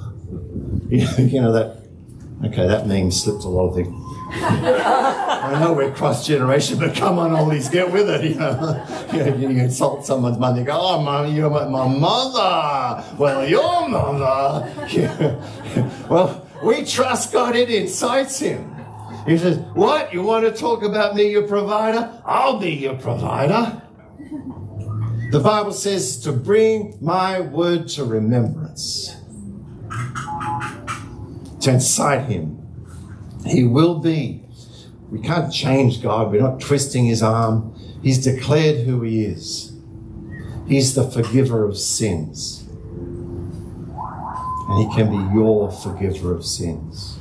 you 0.89 1.41
know 1.41 1.51
that, 1.53 1.86
okay, 2.45 2.67
that 2.67 2.87
name 2.87 3.11
slipped 3.11 3.43
a 3.43 3.49
lot 3.49 3.69
of 3.69 3.75
things. 3.75 4.07
I 4.29 5.57
know 5.59 5.73
we're 5.73 5.91
cross 5.91 6.27
generation, 6.27 6.79
but 6.79 6.95
come 6.95 7.17
on, 7.17 7.31
oldies, 7.31 7.71
get 7.71 7.91
with 7.91 8.09
it. 8.09 8.23
You 8.31 8.35
know, 8.35 8.85
you, 9.13 9.19
know, 9.19 9.35
you 9.35 9.49
insult 9.63 10.05
someone's 10.05 10.37
mother, 10.37 10.59
you 10.59 10.65
go, 10.65 10.77
"Oh, 10.79 11.01
mum, 11.01 11.33
you're 11.33 11.49
my, 11.49 11.67
my 11.67 11.87
mother." 11.87 13.03
Well, 13.17 13.47
your 13.47 13.87
mother. 13.87 14.73
Yeah. 14.87 16.07
Well, 16.09 16.47
we 16.63 16.85
trust 16.85 17.31
God; 17.31 17.55
it 17.55 17.69
incites 17.69 18.39
Him. 18.39 18.75
He 19.25 19.37
says, 19.37 19.57
"What? 19.73 20.13
You 20.13 20.23
want 20.23 20.45
to 20.45 20.51
talk 20.51 20.83
about 20.83 21.15
me, 21.15 21.31
your 21.31 21.47
provider? 21.47 22.21
I'll 22.25 22.59
be 22.59 22.71
your 22.71 22.95
provider." 22.95 23.81
The 25.29 25.41
Bible 25.41 25.73
says 25.73 26.19
to 26.21 26.31
bring 26.31 26.97
my 27.01 27.41
word 27.41 27.89
to 27.89 28.05
remembrance, 28.05 29.13
to 31.61 31.71
incite 31.71 32.25
Him. 32.25 32.57
He 33.45 33.63
will 33.63 33.99
be. 33.99 34.43
We 35.09 35.19
can't 35.19 35.51
change 35.51 36.01
God. 36.01 36.31
We're 36.31 36.41
not 36.41 36.59
twisting 36.59 37.05
his 37.05 37.23
arm. 37.23 37.73
He's 38.01 38.23
declared 38.23 38.85
who 38.85 39.01
he 39.03 39.23
is. 39.23 39.73
He's 40.67 40.95
the 40.95 41.09
forgiver 41.09 41.63
of 41.63 41.77
sins. 41.77 42.65
And 44.69 44.83
he 44.83 44.95
can 44.95 45.09
be 45.09 45.33
your 45.33 45.71
forgiver 45.71 46.33
of 46.33 46.45
sins. 46.45 47.19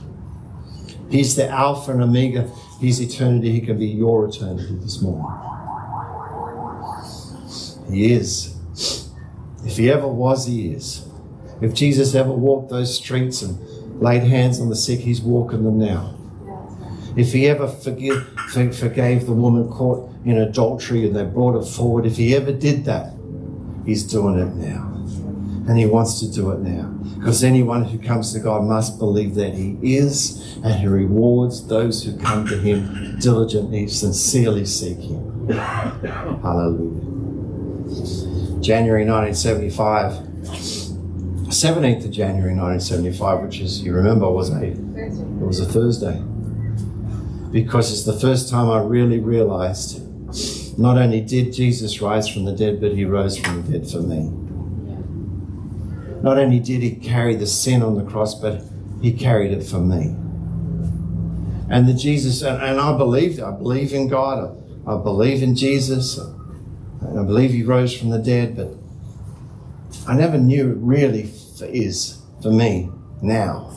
He's 1.08 1.36
the 1.36 1.48
Alpha 1.48 1.92
and 1.92 2.02
Omega. 2.02 2.50
He's 2.80 3.00
eternity. 3.00 3.52
He 3.52 3.60
can 3.60 3.78
be 3.78 3.86
your 3.86 4.26
eternity 4.28 4.74
this 4.80 5.00
morning. 5.00 5.30
He 7.88 8.12
is. 8.12 8.56
If 9.64 9.76
he 9.76 9.90
ever 9.92 10.08
was, 10.08 10.46
he 10.46 10.72
is. 10.72 11.06
If 11.60 11.72
Jesus 11.72 12.16
ever 12.16 12.32
walked 12.32 12.70
those 12.70 12.96
streets 12.96 13.42
and 13.42 13.60
laid 14.00 14.22
hands 14.22 14.60
on 14.60 14.68
the 14.68 14.76
sick, 14.76 15.00
he's 15.00 15.20
walking 15.20 15.64
them 15.64 15.78
now. 15.78 16.14
If 17.16 17.32
he 17.32 17.48
ever 17.48 17.66
forgive, 17.66 18.28
forgave 18.50 19.26
the 19.26 19.32
woman 19.32 19.70
caught 19.70 20.10
in 20.24 20.36
adultery 20.36 21.06
and 21.06 21.16
they 21.16 21.24
brought 21.24 21.54
her 21.54 21.62
forward, 21.62 22.04
if 22.04 22.16
he 22.16 22.34
ever 22.36 22.52
did 22.52 22.84
that, 22.84 23.14
he's 23.86 24.02
doing 24.02 24.38
it 24.38 24.54
now. 24.54 24.92
And 25.68 25.78
he 25.78 25.86
wants 25.86 26.20
to 26.20 26.30
do 26.30 26.50
it 26.52 26.60
now. 26.60 26.88
Because 27.18 27.42
anyone 27.42 27.84
who 27.84 27.98
comes 27.98 28.32
to 28.34 28.38
God 28.38 28.64
must 28.64 28.98
believe 28.98 29.34
that 29.34 29.54
he 29.54 29.78
is 29.82 30.58
and 30.62 30.74
he 30.74 30.86
rewards 30.86 31.66
those 31.66 32.04
who 32.04 32.16
come 32.18 32.46
to 32.46 32.58
him 32.58 33.18
diligently, 33.18 33.88
sincerely 33.88 34.66
seek 34.66 34.98
him. 34.98 35.48
Hallelujah. 35.50 37.06
January 38.60 39.04
1975, 39.04 40.85
17th 41.56 42.04
of 42.04 42.10
January 42.10 42.54
1975, 42.54 43.42
which 43.42 43.60
is, 43.60 43.82
you 43.82 43.94
remember, 43.94 44.30
was 44.30 44.50
a, 44.50 44.62
it 44.62 44.78
was 45.40 45.58
a 45.58 45.64
Thursday 45.64 46.20
because 47.50 47.90
it's 47.90 48.04
the 48.04 48.12
first 48.12 48.50
time 48.50 48.68
I 48.68 48.82
really 48.82 49.20
realized 49.20 50.02
not 50.78 50.98
only 50.98 51.22
did 51.22 51.54
Jesus 51.54 52.02
rise 52.02 52.28
from 52.28 52.44
the 52.44 52.52
dead, 52.52 52.78
but 52.78 52.92
he 52.92 53.06
rose 53.06 53.38
from 53.38 53.62
the 53.62 53.78
dead 53.78 53.90
for 53.90 54.00
me. 54.02 54.30
Not 56.22 56.36
only 56.36 56.60
did 56.60 56.82
he 56.82 56.90
carry 56.90 57.34
the 57.34 57.46
sin 57.46 57.82
on 57.82 57.96
the 57.96 58.04
cross, 58.04 58.34
but 58.34 58.62
he 59.00 59.12
carried 59.12 59.52
it 59.52 59.62
for 59.62 59.78
me. 59.78 60.14
And 61.70 61.88
the 61.88 61.94
Jesus, 61.94 62.42
and, 62.42 62.62
and 62.62 62.78
I 62.78 62.94
believe, 62.98 63.42
I 63.42 63.52
believe 63.52 63.94
in 63.94 64.08
God, 64.08 64.58
I, 64.86 64.92
I 64.92 65.02
believe 65.02 65.42
in 65.42 65.56
Jesus, 65.56 66.18
and 66.18 67.18
I 67.18 67.24
believe 67.24 67.52
he 67.52 67.62
rose 67.62 67.96
from 67.96 68.10
the 68.10 68.18
dead, 68.18 68.56
but 68.56 68.74
I 70.06 70.14
never 70.14 70.36
knew 70.36 70.72
it 70.72 70.76
really 71.60 71.84
is 71.84 72.18
for 72.42 72.50
me 72.50 72.90
now. 73.22 73.72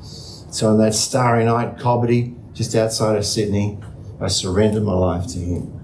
So 0.00 0.68
on 0.68 0.78
that 0.78 0.94
starry 0.94 1.44
night, 1.44 1.76
Cobbitty, 1.76 2.54
just 2.54 2.74
outside 2.74 3.16
of 3.16 3.24
Sydney, 3.24 3.78
I 4.20 4.28
surrendered 4.28 4.82
my 4.82 4.94
life 4.94 5.26
to 5.28 5.38
Him. 5.38 5.74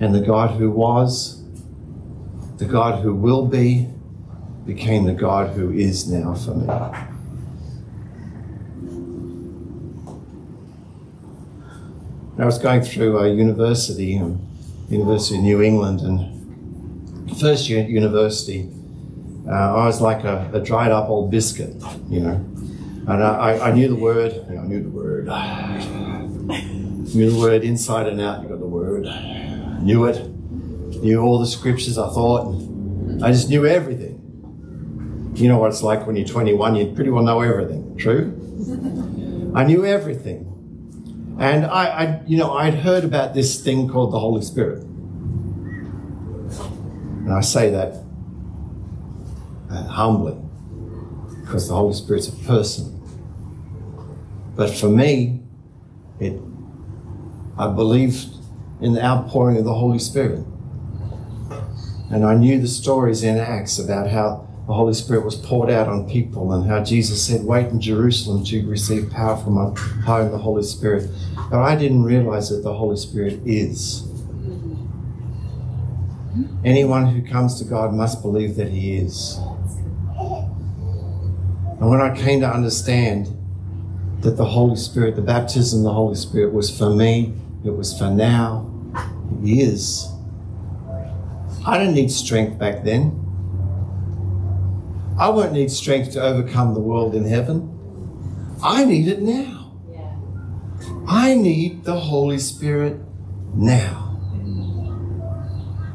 And 0.00 0.14
the 0.14 0.20
God 0.20 0.58
who 0.58 0.70
was, 0.70 1.44
the 2.56 2.64
God 2.64 3.02
who 3.02 3.14
will 3.14 3.46
be, 3.46 3.88
became 4.66 5.04
the 5.04 5.12
God 5.12 5.50
who 5.50 5.72
is 5.72 6.10
now 6.10 6.34
for 6.34 6.54
me. 6.54 6.68
I 12.38 12.44
was 12.44 12.58
going 12.58 12.82
through 12.82 13.18
a 13.18 13.32
university, 13.32 14.18
um, 14.18 14.40
University 14.88 15.36
of 15.36 15.42
New 15.42 15.62
England, 15.62 16.00
and 16.00 16.31
first 17.40 17.68
year 17.68 17.82
at 17.82 17.88
university, 17.88 18.70
uh, 19.48 19.50
I 19.52 19.86
was 19.86 20.00
like 20.00 20.24
a, 20.24 20.50
a 20.52 20.60
dried 20.60 20.92
up 20.92 21.08
old 21.08 21.30
biscuit, 21.30 21.74
you 22.08 22.20
know. 22.20 22.34
And 23.08 23.22
I, 23.24 23.68
I 23.68 23.72
knew 23.72 23.88
the 23.88 23.96
word, 23.96 24.32
I 24.48 24.64
knew 24.64 24.82
the 24.82 24.88
word. 24.88 25.26
knew 27.14 27.30
the 27.30 27.38
word 27.38 27.64
inside 27.64 28.06
and 28.06 28.20
out, 28.20 28.42
you 28.42 28.48
got 28.48 28.60
the 28.60 28.66
word. 28.66 29.04
Knew 29.82 30.04
it. 30.04 30.28
Knew 31.02 31.20
all 31.20 31.40
the 31.40 31.46
scriptures 31.46 31.98
I 31.98 32.08
thought. 32.08 32.54
I 33.22 33.32
just 33.32 33.48
knew 33.48 33.66
everything. 33.66 34.20
You 35.34 35.48
know 35.48 35.58
what 35.58 35.70
it's 35.70 35.82
like 35.82 36.06
when 36.06 36.14
you're 36.14 36.26
21, 36.26 36.76
you 36.76 36.92
pretty 36.94 37.10
well 37.10 37.24
know 37.24 37.40
everything. 37.40 37.96
True? 37.96 38.38
I 39.54 39.64
knew 39.64 39.84
everything. 39.84 40.48
And 41.40 41.66
I, 41.66 41.86
I, 41.86 42.22
you 42.26 42.36
know, 42.36 42.52
I'd 42.52 42.74
heard 42.74 43.04
about 43.04 43.34
this 43.34 43.62
thing 43.62 43.88
called 43.88 44.12
the 44.12 44.18
Holy 44.20 44.42
Spirit. 44.42 44.86
And 47.24 47.32
I 47.32 47.40
say 47.40 47.70
that 47.70 48.02
uh, 49.70 49.84
humbly 49.84 50.36
because 51.40 51.68
the 51.68 51.74
Holy 51.74 51.94
Spirit's 51.94 52.28
a 52.28 52.36
person. 52.44 53.00
But 54.56 54.70
for 54.70 54.88
me, 54.88 55.40
it, 56.18 56.40
I 57.58 57.68
believed 57.68 58.26
in 58.80 58.94
the 58.94 59.04
outpouring 59.04 59.56
of 59.56 59.64
the 59.64 59.74
Holy 59.74 59.98
Spirit. 59.98 60.44
And 62.10 62.24
I 62.24 62.34
knew 62.34 62.60
the 62.60 62.68
stories 62.68 63.22
in 63.22 63.38
Acts 63.38 63.78
about 63.78 64.10
how 64.10 64.48
the 64.66 64.74
Holy 64.74 64.94
Spirit 64.94 65.24
was 65.24 65.36
poured 65.36 65.70
out 65.70 65.88
on 65.88 66.08
people 66.08 66.52
and 66.52 66.68
how 66.68 66.82
Jesus 66.82 67.26
said, 67.26 67.44
Wait 67.44 67.68
in 67.68 67.80
Jerusalem 67.80 68.44
to 68.44 68.66
receive 68.68 69.10
power 69.10 69.36
from 69.36 69.56
on 69.56 69.76
high 69.76 70.22
in 70.22 70.30
the 70.30 70.38
Holy 70.38 70.62
Spirit. 70.62 71.08
But 71.50 71.60
I 71.62 71.74
didn't 71.76 72.04
realize 72.04 72.50
that 72.50 72.62
the 72.62 72.74
Holy 72.74 72.96
Spirit 72.96 73.40
is. 73.44 74.08
Anyone 76.64 77.06
who 77.06 77.22
comes 77.22 77.58
to 77.58 77.64
God 77.64 77.92
must 77.92 78.22
believe 78.22 78.56
that 78.56 78.68
He 78.68 78.96
is. 78.96 79.38
And 81.80 81.90
when 81.90 82.00
I 82.00 82.16
came 82.16 82.40
to 82.40 82.48
understand 82.48 83.36
that 84.20 84.36
the 84.36 84.44
Holy 84.44 84.76
Spirit, 84.76 85.16
the 85.16 85.22
baptism 85.22 85.80
of 85.80 85.84
the 85.84 85.92
Holy 85.92 86.14
Spirit 86.14 86.52
was 86.52 86.70
for 86.76 86.88
me, 86.88 87.34
it 87.64 87.70
was 87.70 87.96
for 87.98 88.08
now, 88.08 88.72
it 89.42 89.48
is. 89.48 90.08
I 91.66 91.78
didn't 91.78 91.94
need 91.94 92.10
strength 92.10 92.58
back 92.58 92.84
then. 92.84 93.18
I 95.18 95.28
won't 95.28 95.52
need 95.52 95.70
strength 95.70 96.12
to 96.12 96.22
overcome 96.22 96.74
the 96.74 96.80
world 96.80 97.14
in 97.14 97.24
heaven. 97.24 97.68
I 98.62 98.84
need 98.84 99.08
it 99.08 99.20
now. 99.20 99.72
I 101.06 101.34
need 101.34 101.84
the 101.84 101.98
Holy 101.98 102.38
Spirit 102.38 102.96
now. 103.54 104.01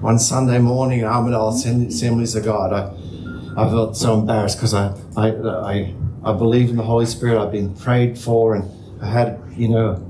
One 0.08 0.20
Sunday 0.20 0.58
morning 0.60 1.00
in 1.00 1.06
Armadale 1.06 1.50
Assemblies 1.50 2.34
of 2.34 2.46
God, 2.46 2.72
I, 2.72 3.62
I 3.62 3.68
felt 3.68 3.98
so 3.98 4.18
embarrassed 4.18 4.56
because 4.56 4.74
I, 4.74 4.96
I, 5.18 5.32
I, 5.32 5.96
I 6.24 6.32
believe 6.32 6.70
in 6.70 6.78
the 6.78 6.84
Holy 6.84 7.06
Spirit. 7.06 7.38
I've 7.38 7.52
been 7.52 7.76
prayed 7.76 8.18
for 8.18 8.56
and 8.56 8.72
I 9.04 9.08
had, 9.08 9.44
you 9.58 9.68
know, 9.68 10.02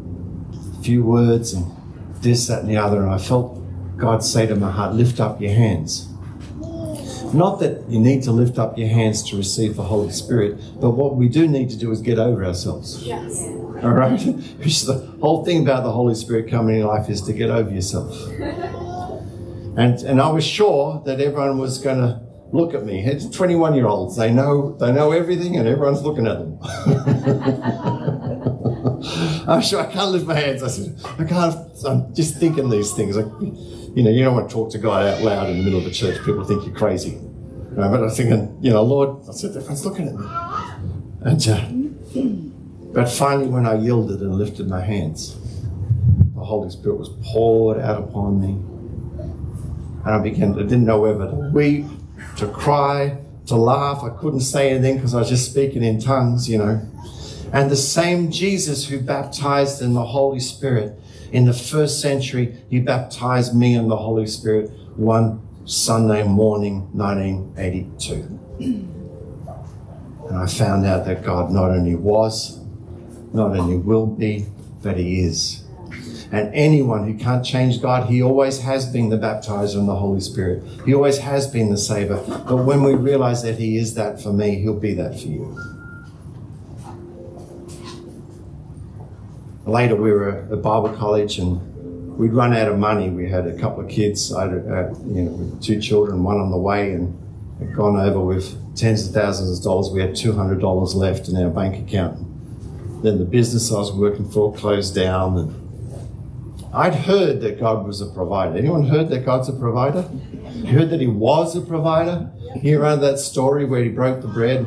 a 0.77 0.83
few 0.83 1.03
words 1.03 1.53
and 1.53 1.65
this, 2.21 2.45
that, 2.45 2.59
and 2.59 2.69
the 2.69 2.77
other. 2.77 3.01
And 3.01 3.09
I 3.09 3.17
felt 3.17 3.59
God 3.97 4.23
say 4.23 4.45
to 4.45 4.55
my 4.55 4.69
heart, 4.69 4.93
lift 4.93 5.19
up 5.19 5.41
your 5.41 5.53
hands. 5.53 6.07
Not 7.33 7.59
that 7.61 7.89
you 7.89 7.99
need 7.99 8.21
to 8.25 8.31
lift 8.31 8.59
up 8.59 8.77
your 8.77 8.89
hands 8.89 9.27
to 9.31 9.35
receive 9.35 9.77
the 9.77 9.83
Holy 9.83 10.11
Spirit, 10.11 10.59
but 10.79 10.91
what 10.91 11.15
we 11.15 11.27
do 11.27 11.47
need 11.47 11.71
to 11.71 11.75
do 11.75 11.91
is 11.91 12.01
get 12.01 12.19
over 12.19 12.45
ourselves. 12.45 13.01
Yes. 13.01 13.41
All 13.81 13.93
right? 13.93 14.21
Which 14.59 14.83
the 14.83 14.99
whole 15.21 15.43
thing 15.43 15.63
about 15.63 15.81
the 15.81 15.91
Holy 15.91 16.13
Spirit 16.13 16.51
coming 16.51 16.81
in 16.81 16.85
life 16.85 17.09
is 17.09 17.23
to 17.23 17.33
get 17.33 17.49
over 17.49 17.71
yourself. 17.71 18.15
And, 19.77 19.99
and 20.01 20.19
I 20.19 20.29
was 20.29 20.43
sure 20.43 21.03
that 21.05 21.21
everyone 21.21 21.59
was 21.59 21.77
going 21.77 21.99
to 21.99 22.19
look 22.51 22.73
at 22.73 22.83
me. 22.83 23.05
It's 23.05 23.29
21 23.29 23.75
year 23.75 23.85
olds. 23.85 24.17
They 24.17 24.31
know, 24.31 24.75
they 24.77 24.91
know 24.91 25.11
everything 25.11 25.55
and 25.55 25.67
everyone's 25.67 26.01
looking 26.01 26.25
at 26.25 26.39
them. 26.39 26.57
I'm 29.47 29.61
sure 29.61 29.79
I 29.79 29.91
can't 29.91 30.11
lift 30.11 30.25
my 30.25 30.33
hands. 30.33 30.63
I 30.63 30.67
said, 30.69 30.99
I 31.19 31.23
can't, 31.25 31.55
I'm 31.85 32.15
just 32.15 32.37
thinking 32.37 32.69
these 32.69 32.91
things. 32.93 33.15
You 33.15 34.01
know, 34.03 34.09
you 34.09 34.23
don't 34.23 34.33
want 34.33 34.49
to 34.49 34.53
talk 34.53 34.71
to 34.71 34.79
God 34.79 35.05
out 35.05 35.21
loud 35.21 35.49
in 35.49 35.59
the 35.59 35.63
middle 35.63 35.79
of 35.79 35.85
a 35.85 35.91
church. 35.91 36.17
People 36.25 36.43
think 36.43 36.65
you're 36.65 36.75
crazy. 36.75 37.19
But 37.75 37.83
I 37.83 37.99
was 37.99 38.17
thinking, 38.17 38.57
you 38.59 38.71
know, 38.71 38.81
Lord, 38.81 39.29
I 39.29 39.31
said, 39.33 39.55
everyone's 39.55 39.85
looking 39.85 40.07
at 40.07 40.15
me. 40.15 40.25
And, 41.21 41.47
uh, 41.47 41.67
but 42.93 43.07
finally, 43.09 43.47
when 43.47 43.67
I 43.67 43.75
yielded 43.75 44.21
and 44.21 44.33
lifted 44.33 44.67
my 44.67 44.81
hands, 44.81 45.35
the 46.33 46.43
Holy 46.43 46.71
Spirit 46.71 46.97
was 46.97 47.09
poured 47.31 47.79
out 47.79 48.01
upon 48.01 48.41
me. 48.41 48.76
And 50.07 50.15
I 50.15 50.19
began 50.19 50.53
to, 50.53 50.63
didn't 50.63 50.85
know 50.85 51.01
whether 51.01 51.27
to 51.27 51.35
weep, 51.53 51.85
to 52.37 52.47
cry, 52.47 53.17
to 53.47 53.55
laugh. 53.55 54.03
I 54.03 54.09
couldn't 54.09 54.39
say 54.39 54.69
anything 54.69 54.95
because 54.95 55.13
I 55.13 55.19
was 55.19 55.27
just 55.27 55.51
speaking 55.51 55.83
in 55.83 55.99
tongues, 55.99 56.49
you 56.49 56.57
know. 56.57 56.81
And 57.51 57.69
the 57.69 57.75
same 57.75 58.31
Jesus 58.31 58.87
who 58.87 59.01
baptized 59.01 59.81
in 59.81 59.93
the 59.95 60.05
Holy 60.05 60.39
Spirit 60.39 60.97
in 61.33 61.43
the 61.43 61.51
first 61.51 61.99
century, 61.99 62.55
he 62.69 62.79
baptized 62.79 63.53
me 63.53 63.75
in 63.75 63.89
the 63.89 63.97
Holy 63.97 64.27
Spirit 64.27 64.71
one 64.95 65.45
Sunday 65.65 66.23
morning, 66.23 66.87
1982. 66.93 68.39
And 70.29 70.37
I 70.37 70.47
found 70.47 70.85
out 70.85 71.05
that 71.05 71.21
God 71.21 71.51
not 71.51 71.71
only 71.71 71.95
was, 71.95 72.61
not 73.33 73.57
only 73.57 73.75
will 73.75 74.07
be, 74.07 74.45
but 74.81 74.95
He 74.95 75.19
is. 75.19 75.66
And 76.31 76.53
anyone 76.53 77.07
who 77.07 77.17
can't 77.17 77.45
change 77.45 77.81
God, 77.81 78.09
He 78.09 78.21
always 78.21 78.61
has 78.61 78.85
been 78.91 79.09
the 79.09 79.17
baptizer 79.17 79.75
in 79.75 79.85
the 79.85 79.95
Holy 79.95 80.19
Spirit. 80.19 80.63
He 80.85 80.93
always 80.93 81.19
has 81.19 81.47
been 81.47 81.69
the 81.69 81.77
Savior. 81.77 82.17
But 82.27 82.65
when 82.65 82.83
we 82.83 82.95
realize 82.95 83.43
that 83.43 83.57
He 83.57 83.77
is 83.77 83.93
that 83.93 84.21
for 84.21 84.33
me, 84.33 84.55
He'll 84.55 84.79
be 84.79 84.93
that 84.95 85.19
for 85.19 85.27
you. 85.27 85.57
Later, 89.65 89.95
we 89.95 90.11
were 90.11 90.29
at 90.29 90.61
Bible 90.61 90.89
college 90.95 91.39
and 91.39 92.17
we'd 92.17 92.33
run 92.33 92.53
out 92.53 92.69
of 92.69 92.79
money. 92.79 93.09
We 93.09 93.29
had 93.29 93.47
a 93.47 93.57
couple 93.57 93.83
of 93.83 93.89
kids, 93.89 94.33
I 94.33 94.45
uh, 94.45 94.93
you 95.05 95.23
know, 95.23 95.57
two 95.61 95.79
children, 95.81 96.23
one 96.23 96.37
on 96.37 96.51
the 96.51 96.57
way, 96.57 96.93
and 96.93 97.17
had 97.59 97.75
gone 97.75 97.97
over 97.97 98.19
with 98.19 98.55
tens 98.75 99.07
of 99.07 99.13
thousands 99.13 99.57
of 99.57 99.63
dollars. 99.63 99.89
We 99.89 100.01
had 100.01 100.11
$200 100.11 100.95
left 100.95 101.27
in 101.27 101.35
our 101.37 101.49
bank 101.49 101.87
account. 101.87 102.17
Then 103.03 103.17
the 103.17 103.25
business 103.25 103.71
I 103.71 103.75
was 103.75 103.91
working 103.91 104.29
for 104.29 104.53
closed 104.53 104.95
down. 104.95 105.37
And 105.37 105.66
I'd 106.77 106.93
heard 106.93 107.41
that 107.41 107.59
God 107.59 107.87
was 107.87 108.01
a 108.01 108.05
provider. 108.05 108.55
Anyone 108.55 108.87
heard 108.87 109.09
that 109.09 109.25
God's 109.25 109.49
a 109.49 109.53
provider? 109.53 110.07
You 110.53 110.77
heard 110.77 110.91
that 110.91 111.01
He 111.01 111.07
was 111.07 111.55
a 111.55 111.61
provider? 111.61 112.29
You 112.61 112.79
around 112.79 113.01
that 113.01 113.17
story 113.17 113.65
where 113.65 113.83
He 113.83 113.89
broke 113.89 114.21
the 114.21 114.27
bread 114.27 114.59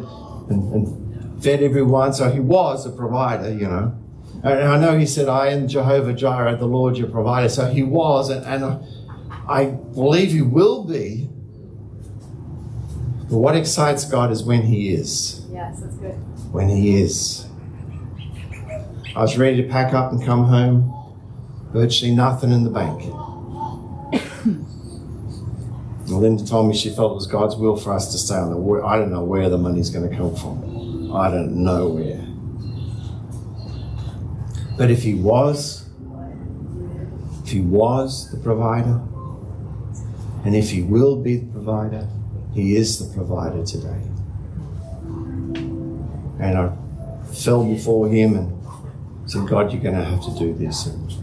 and, 0.50 0.74
and 0.74 1.42
fed 1.42 1.62
everyone. 1.62 2.12
So 2.12 2.28
He 2.28 2.40
was 2.40 2.84
a 2.84 2.90
provider, 2.90 3.52
you 3.52 3.68
know. 3.68 3.96
And 4.42 4.64
I 4.64 4.76
know 4.80 4.98
He 4.98 5.06
said, 5.06 5.28
I 5.28 5.50
am 5.50 5.68
Jehovah 5.68 6.12
Jireh, 6.12 6.56
the 6.56 6.66
Lord 6.66 6.96
your 6.96 7.08
provider. 7.08 7.48
So 7.48 7.70
He 7.70 7.84
was, 7.84 8.28
and, 8.28 8.44
and 8.44 8.84
I 9.48 9.66
believe 9.66 10.32
He 10.32 10.42
will 10.42 10.82
be. 10.82 11.28
But 13.30 13.38
what 13.38 13.54
excites 13.54 14.04
God 14.04 14.32
is 14.32 14.42
when 14.42 14.62
He 14.62 14.92
is. 14.92 15.46
Yes, 15.52 15.78
that's 15.78 15.94
good. 15.94 16.14
When 16.52 16.68
He 16.68 17.00
is. 17.00 17.46
I 19.14 19.22
was 19.22 19.38
ready 19.38 19.62
to 19.62 19.68
pack 19.68 19.94
up 19.94 20.10
and 20.10 20.24
come 20.26 20.46
home. 20.46 20.96
Virtually 21.72 22.14
nothing 22.14 22.50
in 22.50 22.64
the 22.64 22.70
bank. 22.70 23.04
Linda 26.08 26.44
told 26.44 26.68
me 26.68 26.76
she 26.76 26.90
felt 26.90 27.12
it 27.12 27.14
was 27.14 27.26
God's 27.26 27.54
will 27.56 27.76
for 27.76 27.92
us 27.92 28.10
to 28.12 28.18
stay 28.18 28.34
on 28.34 28.50
the 28.50 28.56
war. 28.56 28.84
I 28.84 28.98
don't 28.98 29.12
know 29.12 29.22
where 29.22 29.48
the 29.48 29.58
money's 29.58 29.90
going 29.90 30.10
to 30.10 30.16
come 30.16 30.34
from. 30.34 31.14
I 31.14 31.30
don't 31.30 31.62
know 31.62 31.88
where. 31.88 32.26
But 34.76 34.90
if 34.90 35.02
He 35.02 35.14
was, 35.14 35.88
if 37.44 37.50
He 37.50 37.60
was 37.60 38.30
the 38.30 38.38
provider, 38.38 39.00
and 40.44 40.56
if 40.56 40.70
He 40.70 40.82
will 40.82 41.16
be 41.16 41.36
the 41.36 41.52
provider, 41.52 42.08
He 42.54 42.76
is 42.76 42.98
the 42.98 43.14
provider 43.14 43.64
today. 43.64 44.02
And 46.40 46.58
I 46.58 46.72
fell 47.32 47.64
before 47.64 48.08
Him 48.08 48.36
and 48.36 49.30
said, 49.30 49.46
God, 49.46 49.72
you're 49.72 49.82
going 49.82 49.96
to 49.96 50.04
have 50.04 50.24
to 50.24 50.38
do 50.38 50.54
this. 50.54 50.86
And 50.86 51.19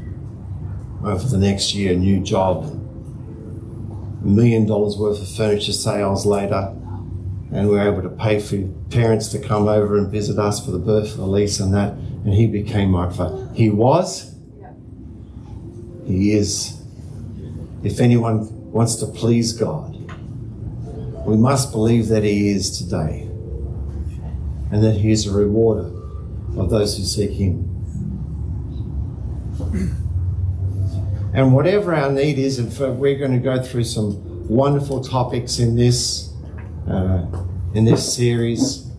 over 1.04 1.28
the 1.28 1.38
next 1.38 1.74
year, 1.76 1.94
a 1.94 1.96
new 1.96 2.20
job, 2.20 2.66
a 2.66 4.28
million 4.28 4.66
dollars 4.66 4.98
worth 4.98 5.22
of 5.22 5.30
furniture 5.30 5.74
sales 5.74 6.26
later, 6.26 6.74
and 7.54 7.70
we 7.70 7.76
were 7.76 7.88
able 7.88 8.02
to 8.02 8.10
pay 8.10 8.40
for 8.40 8.58
parents 8.90 9.30
to 9.30 9.40
come 9.40 9.68
over 9.68 9.98
and 9.98 10.12
visit 10.12 10.38
us 10.38 10.64
for 10.64 10.72
the 10.72 10.80
birth 10.80 11.14
of 11.14 11.20
Elise 11.20 11.60
and 11.60 11.74
that, 11.74 11.94
and 11.94 12.34
he 12.34 12.48
became 12.48 12.90
my 12.90 13.10
father. 13.12 13.50
He 13.54 13.70
was, 13.70 14.36
he 16.06 16.34
is. 16.34 16.74
If 17.84 18.00
anyone 18.00 18.72
wants 18.72 18.96
to 18.98 19.06
please 19.06 19.54
God, 19.54 19.94
we 21.26 21.38
must 21.38 21.72
believe 21.72 22.08
that 22.08 22.24
he 22.24 22.50
is 22.50 22.78
today, 22.78 23.22
and 24.72 24.84
that 24.84 24.96
he 24.98 25.12
is 25.12 25.28
a 25.28 25.32
rewarder 25.32 25.92
of 26.58 26.70
those 26.70 26.98
who 26.98 27.04
seek 27.04 27.32
him. 27.32 27.66
And 31.34 31.54
whatever 31.54 31.94
our 31.94 32.12
need 32.12 32.40
is, 32.40 32.60
and 32.60 32.72
for, 32.72 32.92
we're 32.92 33.18
going 33.18 33.34
to 33.34 33.40
go 33.40 33.62
through 33.62 33.84
some 33.84 34.48
wonderful 34.48 35.04
topics 35.04 35.60
in 35.60 35.76
this 35.76 36.34
uh, 36.90 37.26
in 37.74 37.86
this 37.86 38.16
series. 38.16 38.90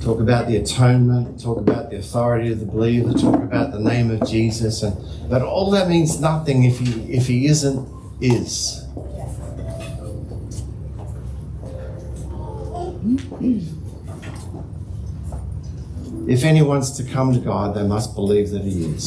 Talk 0.00 0.20
about 0.20 0.46
the 0.46 0.56
atonement. 0.56 1.40
Talk 1.42 1.58
about 1.58 1.90
the 1.90 1.96
authority 1.96 2.52
of 2.52 2.60
the 2.60 2.66
believer. 2.66 3.12
Talk 3.12 3.42
about 3.42 3.72
the 3.72 3.80
name 3.80 4.10
of 4.10 4.26
Jesus. 4.28 4.82
And 4.82 4.96
but 5.28 5.42
all 5.42 5.70
that 5.72 5.88
means 5.88 6.20
nothing 6.20 6.64
if 6.64 6.78
he 6.78 7.12
if 7.12 7.26
he 7.26 7.46
isn't 7.46 7.88
is. 8.20 8.82
If 16.28 16.42
anyone's 16.42 16.90
to 16.96 17.04
come 17.04 17.32
to 17.32 17.38
God, 17.38 17.76
they 17.76 17.86
must 17.86 18.14
believe 18.14 18.50
that 18.50 18.62
He 18.62 18.84
is. 18.86 19.06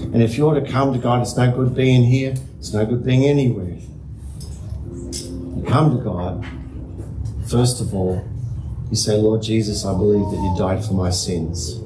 And 0.00 0.22
if 0.22 0.36
you're 0.36 0.54
to 0.58 0.66
come 0.70 0.92
to 0.92 0.98
God, 0.98 1.22
it's 1.22 1.36
no 1.36 1.50
good 1.52 1.74
being 1.74 2.04
here, 2.04 2.34
it's 2.58 2.72
no 2.72 2.84
good 2.84 3.04
being 3.04 3.24
anywhere. 3.24 3.78
You 5.12 5.64
come 5.68 5.96
to 5.96 6.02
God, 6.02 6.46
first 7.46 7.80
of 7.80 7.94
all, 7.94 8.26
you 8.90 8.96
say, 8.96 9.16
Lord 9.16 9.42
Jesus, 9.42 9.84
I 9.84 9.92
believe 9.92 10.30
that 10.30 10.36
you 10.36 10.54
died 10.58 10.84
for 10.84 10.94
my 10.94 11.10
sins. 11.10 11.80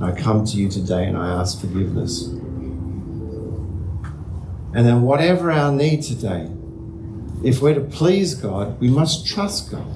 I 0.00 0.12
come 0.12 0.44
to 0.44 0.56
you 0.56 0.68
today 0.68 1.06
and 1.06 1.16
I 1.16 1.40
ask 1.40 1.60
forgiveness. 1.60 2.28
And 4.74 4.84
then, 4.86 5.02
whatever 5.02 5.50
our 5.50 5.72
need 5.72 6.02
today, 6.02 6.50
if 7.44 7.62
we're 7.62 7.74
to 7.74 7.80
please 7.80 8.34
God, 8.34 8.80
we 8.80 8.88
must 8.88 9.26
trust 9.26 9.70
God. 9.70 9.86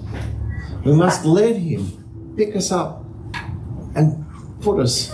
We 0.84 0.92
must 0.92 1.24
let 1.24 1.56
Him 1.56 2.34
pick 2.36 2.54
us 2.54 2.70
up 2.70 3.04
and 3.94 4.24
put 4.60 4.78
us 4.80 5.12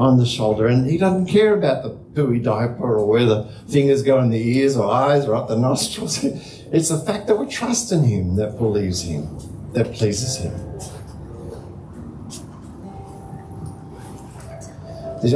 on 0.00 0.16
the 0.16 0.26
shoulder. 0.26 0.66
And 0.66 0.90
He 0.90 0.96
doesn't 0.96 1.26
care 1.26 1.54
about 1.54 1.82
the 1.82 1.90
pooey 1.90 2.42
diaper 2.42 2.96
or 2.96 3.06
where 3.06 3.26
the 3.26 3.44
fingers 3.68 4.02
go 4.02 4.18
in 4.20 4.30
the 4.30 4.58
ears 4.58 4.76
or 4.76 4.90
eyes 4.90 5.26
or 5.26 5.34
up 5.34 5.48
the 5.48 5.58
nostrils. 5.58 6.24
It's 6.72 6.88
the 6.88 6.98
fact 6.98 7.26
that 7.26 7.34
we 7.34 7.48
trust 7.48 7.90
in 7.90 8.04
Him 8.04 8.36
that 8.36 8.56
believes 8.56 9.02
Him, 9.02 9.26
that 9.72 9.92
pleases 9.92 10.36
Him. 10.36 10.54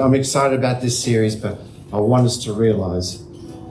I'm 0.00 0.14
excited 0.14 0.56
about 0.56 0.80
this 0.80 1.02
series, 1.02 1.34
but 1.34 1.58
I 1.92 1.98
want 1.98 2.24
us 2.24 2.38
to 2.44 2.52
realize 2.52 3.20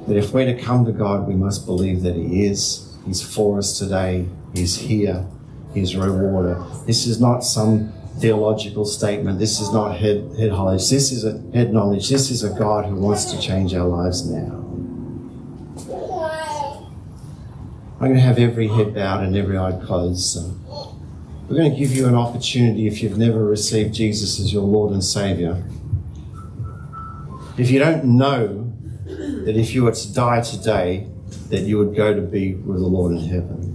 that 0.08 0.18
if 0.18 0.34
we're 0.34 0.54
to 0.54 0.62
come 0.62 0.84
to 0.84 0.92
God, 0.92 1.26
we 1.26 1.36
must 1.36 1.66
believe 1.66 2.02
that 2.04 2.18
He 2.18 2.46
is. 2.46 2.94
He's 3.06 3.22
for 3.22 3.60
us 3.60 3.80
today. 3.80 4.28
He's 4.54 4.76
here. 4.76 5.26
He's 5.74 5.96
a 5.96 6.02
rewarder. 6.02 6.62
This 6.86 7.08
is 7.08 7.22
not 7.22 7.46
some 7.46 7.94
theological 8.20 8.86
statement. 8.86 9.40
This 9.40 9.60
is 9.60 9.72
not 9.74 9.98
head, 9.98 10.36
head 10.38 10.52
knowledge. 10.52 10.90
This 10.90 11.12
is 11.12 11.26
a 11.26 11.42
head 11.54 11.74
knowledge. 11.74 12.10
This 12.10 12.32
is 12.32 12.44
a 12.44 12.50
God 12.50 12.86
who 12.86 12.96
wants 12.96 13.26
to 13.32 13.40
change 13.40 13.74
our 13.74 13.88
lives 13.88 14.30
now. 14.30 14.60
I'm 18.00 18.10
going 18.10 18.16
to 18.16 18.22
have 18.22 18.38
every 18.38 18.68
head 18.68 18.94
bowed 18.94 19.24
and 19.24 19.36
every 19.36 19.58
eye 19.58 19.80
closed. 19.86 20.22
So 20.26 20.54
we're 21.48 21.56
going 21.56 21.72
to 21.72 21.78
give 21.78 21.92
you 21.92 22.08
an 22.08 22.16
opportunity 22.16 22.88
if 22.88 23.02
you've 23.02 23.18
never 23.18 23.46
received 23.46 23.94
Jesus 23.94 24.40
as 24.40 24.52
your 24.52 24.64
Lord 24.64 24.92
and 24.92 25.04
Savior. 25.04 25.64
If 27.58 27.70
you 27.70 27.80
don't 27.80 28.04
know 28.18 28.74
that 29.46 29.56
if 29.56 29.74
you 29.74 29.84
were 29.84 29.92
to 29.92 30.14
die 30.14 30.42
today, 30.42 31.08
that 31.50 31.62
you 31.62 31.78
would 31.78 31.96
go 31.96 32.14
to 32.14 32.22
be 32.22 32.56
with 32.56 32.80
the 32.80 32.88
Lord 32.88 33.14
in 33.14 33.20
heaven. 33.20 33.73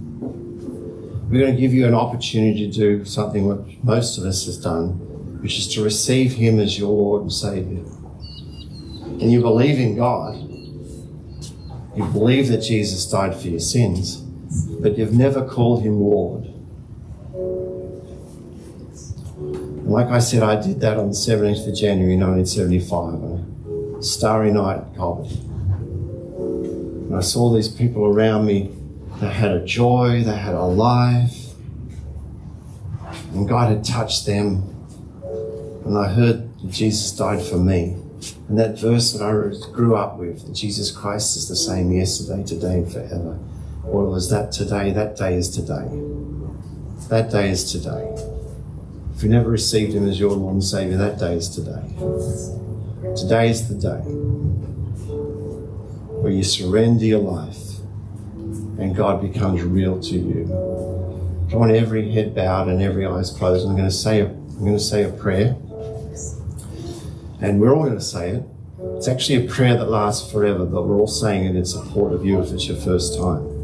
We're 1.29 1.41
going 1.41 1.53
to 1.53 1.61
give 1.61 1.75
you 1.75 1.85
an 1.85 1.93
opportunity 1.93 2.71
to 2.71 2.75
do 2.75 3.05
something 3.05 3.45
which 3.45 3.77
most 3.83 4.17
of 4.17 4.23
us 4.23 4.47
has 4.47 4.57
done, 4.57 4.93
which 5.43 5.59
is 5.59 5.67
to 5.75 5.83
receive 5.83 6.33
Him 6.33 6.59
as 6.59 6.79
your 6.79 6.89
Lord 6.89 7.21
and 7.21 7.31
Savior. 7.31 7.83
And 9.21 9.31
you 9.31 9.39
believe 9.39 9.77
in 9.77 9.95
God. 9.95 10.37
You 11.95 12.05
believe 12.11 12.47
that 12.47 12.61
Jesus 12.63 13.05
died 13.05 13.39
for 13.39 13.47
your 13.47 13.59
sins, 13.59 14.15
but 14.81 14.97
you've 14.97 15.13
never 15.13 15.47
called 15.47 15.83
Him 15.83 15.99
Lord. 15.99 16.45
And 19.35 19.91
like 19.91 20.07
I 20.07 20.17
said, 20.17 20.41
I 20.41 20.59
did 20.59 20.79
that 20.79 20.97
on 20.97 21.09
the 21.09 21.13
17th 21.13 21.67
of 21.67 21.75
January 21.75 22.17
1975 22.17 22.97
on 22.97 23.95
a 23.99 24.01
starry 24.01 24.51
night 24.51 24.81
Colby. 24.97 25.29
And 27.05 27.15
I 27.15 27.21
saw 27.21 27.53
these 27.53 27.67
people 27.67 28.07
around 28.07 28.47
me 28.47 28.71
that 29.19 29.33
had 29.33 29.51
a 29.51 29.65
joy, 29.65 30.23
they 30.23 30.35
had 30.35 30.55
a 30.55 30.63
life. 30.63 31.53
And 33.33 33.47
God 33.47 33.69
had 33.69 33.83
touched 33.83 34.25
them. 34.25 34.75
And 35.85 35.97
I 35.97 36.07
heard 36.07 36.49
Jesus 36.69 37.11
died 37.11 37.41
for 37.41 37.57
me. 37.57 37.97
And 38.47 38.57
that 38.57 38.79
verse 38.79 39.13
that 39.13 39.23
I 39.23 39.31
grew 39.71 39.95
up 39.95 40.17
with, 40.17 40.45
that 40.45 40.53
Jesus 40.53 40.91
Christ 40.91 41.37
is 41.37 41.47
the 41.47 41.55
same 41.55 41.91
yesterday, 41.91 42.43
today, 42.43 42.75
and 42.75 42.91
forever. 42.91 43.33
What 43.83 44.07
was 44.07 44.29
that 44.29 44.51
today? 44.51 44.91
That 44.91 45.17
day 45.17 45.35
is 45.35 45.49
today. 45.49 45.87
That 47.09 47.31
day 47.31 47.49
is 47.49 47.71
today. 47.71 48.13
If 49.15 49.23
you 49.23 49.29
never 49.29 49.49
received 49.49 49.93
Him 49.93 50.07
as 50.07 50.19
your 50.19 50.31
Lord 50.31 50.53
and 50.53 50.63
Savior, 50.63 50.97
that 50.97 51.19
day 51.19 51.35
is 51.35 51.49
today. 51.49 51.83
Today 53.15 53.49
is 53.49 53.67
the 53.67 53.75
day 53.75 54.01
where 56.21 56.31
you 56.31 56.43
surrender 56.43 57.05
your 57.05 57.19
life 57.19 57.68
and 58.79 58.95
God 58.95 59.21
becomes 59.21 59.61
real 59.61 59.99
to 60.01 60.15
you. 60.15 60.45
I 61.51 61.55
want 61.55 61.71
every 61.71 62.11
head 62.11 62.35
bowed 62.35 62.67
and 62.67 62.81
every 62.81 63.05
eyes 63.05 63.31
closed. 63.31 63.67
I'm 63.67 63.75
going 63.75 63.87
to 63.87 63.91
say 63.91 64.21
a, 64.21 64.27
I'm 64.27 64.59
going 64.59 64.73
to 64.73 64.79
say 64.79 65.03
a 65.03 65.09
prayer, 65.09 65.55
and 67.41 67.59
we're 67.59 67.73
all 67.73 67.83
going 67.83 67.97
to 67.97 68.01
say 68.01 68.31
it. 68.31 68.43
It's 68.97 69.07
actually 69.07 69.45
a 69.45 69.49
prayer 69.49 69.75
that 69.77 69.89
lasts 69.89 70.31
forever, 70.31 70.65
but 70.65 70.87
we're 70.87 70.97
all 70.97 71.07
saying 71.07 71.45
it 71.45 71.55
in 71.55 71.65
support 71.65 72.13
of 72.13 72.25
you 72.25 72.39
if 72.41 72.51
it's 72.51 72.67
your 72.67 72.77
first 72.77 73.17
time. 73.17 73.59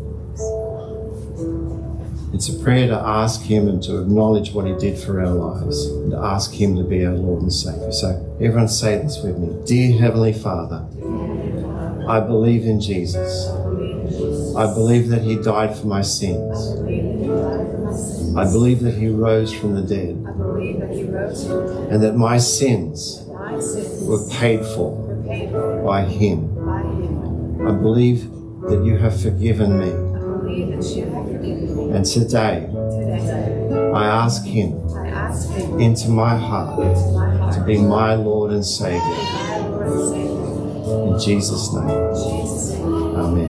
It's 2.33 2.49
a 2.49 2.59
prayer 2.63 2.87
to 2.87 2.99
ask 2.99 3.41
Him 3.43 3.69
and 3.69 3.81
to 3.83 4.01
acknowledge 4.01 4.51
what 4.51 4.65
He 4.65 4.75
did 4.75 4.97
for 4.97 5.21
our 5.21 5.31
lives, 5.31 5.85
and 5.85 6.11
to 6.11 6.17
ask 6.17 6.53
Him 6.53 6.75
to 6.75 6.83
be 6.83 7.05
our 7.05 7.13
Lord 7.13 7.43
and 7.43 7.53
Savior. 7.53 7.93
So, 7.93 8.37
everyone 8.41 8.67
say 8.67 8.97
this 8.97 9.23
with 9.23 9.37
me 9.37 9.57
Dear 9.65 9.97
Heavenly 9.97 10.33
Father, 10.33 10.85
I 12.09 12.19
believe 12.19 12.65
in 12.65 12.81
Jesus. 12.81 13.47
I 14.57 14.73
believe 14.73 15.09
that 15.09 15.21
He 15.21 15.35
died 15.35 15.77
for 15.77 15.87
my 15.87 16.01
sins. 16.01 16.57
I 18.37 18.43
believe 18.51 18.81
that 18.81 18.95
He 18.95 19.09
rose 19.09 19.53
from 19.53 19.75
the 19.75 19.81
dead 19.81 20.15
and 21.91 22.03
that 22.03 22.15
my 22.15 22.37
sins 22.37 23.23
were 23.27 24.25
paid 24.29 24.65
for 24.65 24.95
by 25.85 26.03
Him. 26.05 26.57
I 27.67 27.71
believe 27.71 28.29
that 28.69 28.83
you 28.83 28.97
have 28.97 29.21
forgiven 29.21 29.79
me. 29.79 29.91
And 31.95 32.05
today, 32.05 32.69
I 33.93 34.05
ask 34.05 34.43
Him 34.45 34.73
into 35.79 36.09
my 36.09 36.35
heart 36.37 37.53
to 37.53 37.63
be 37.65 37.77
my 37.77 38.15
Lord 38.15 38.51
and 38.51 38.65
Savior. 38.65 39.01
In 41.07 41.19
Jesus' 41.19 41.73
name. 41.73 41.89
Amen. 43.15 43.35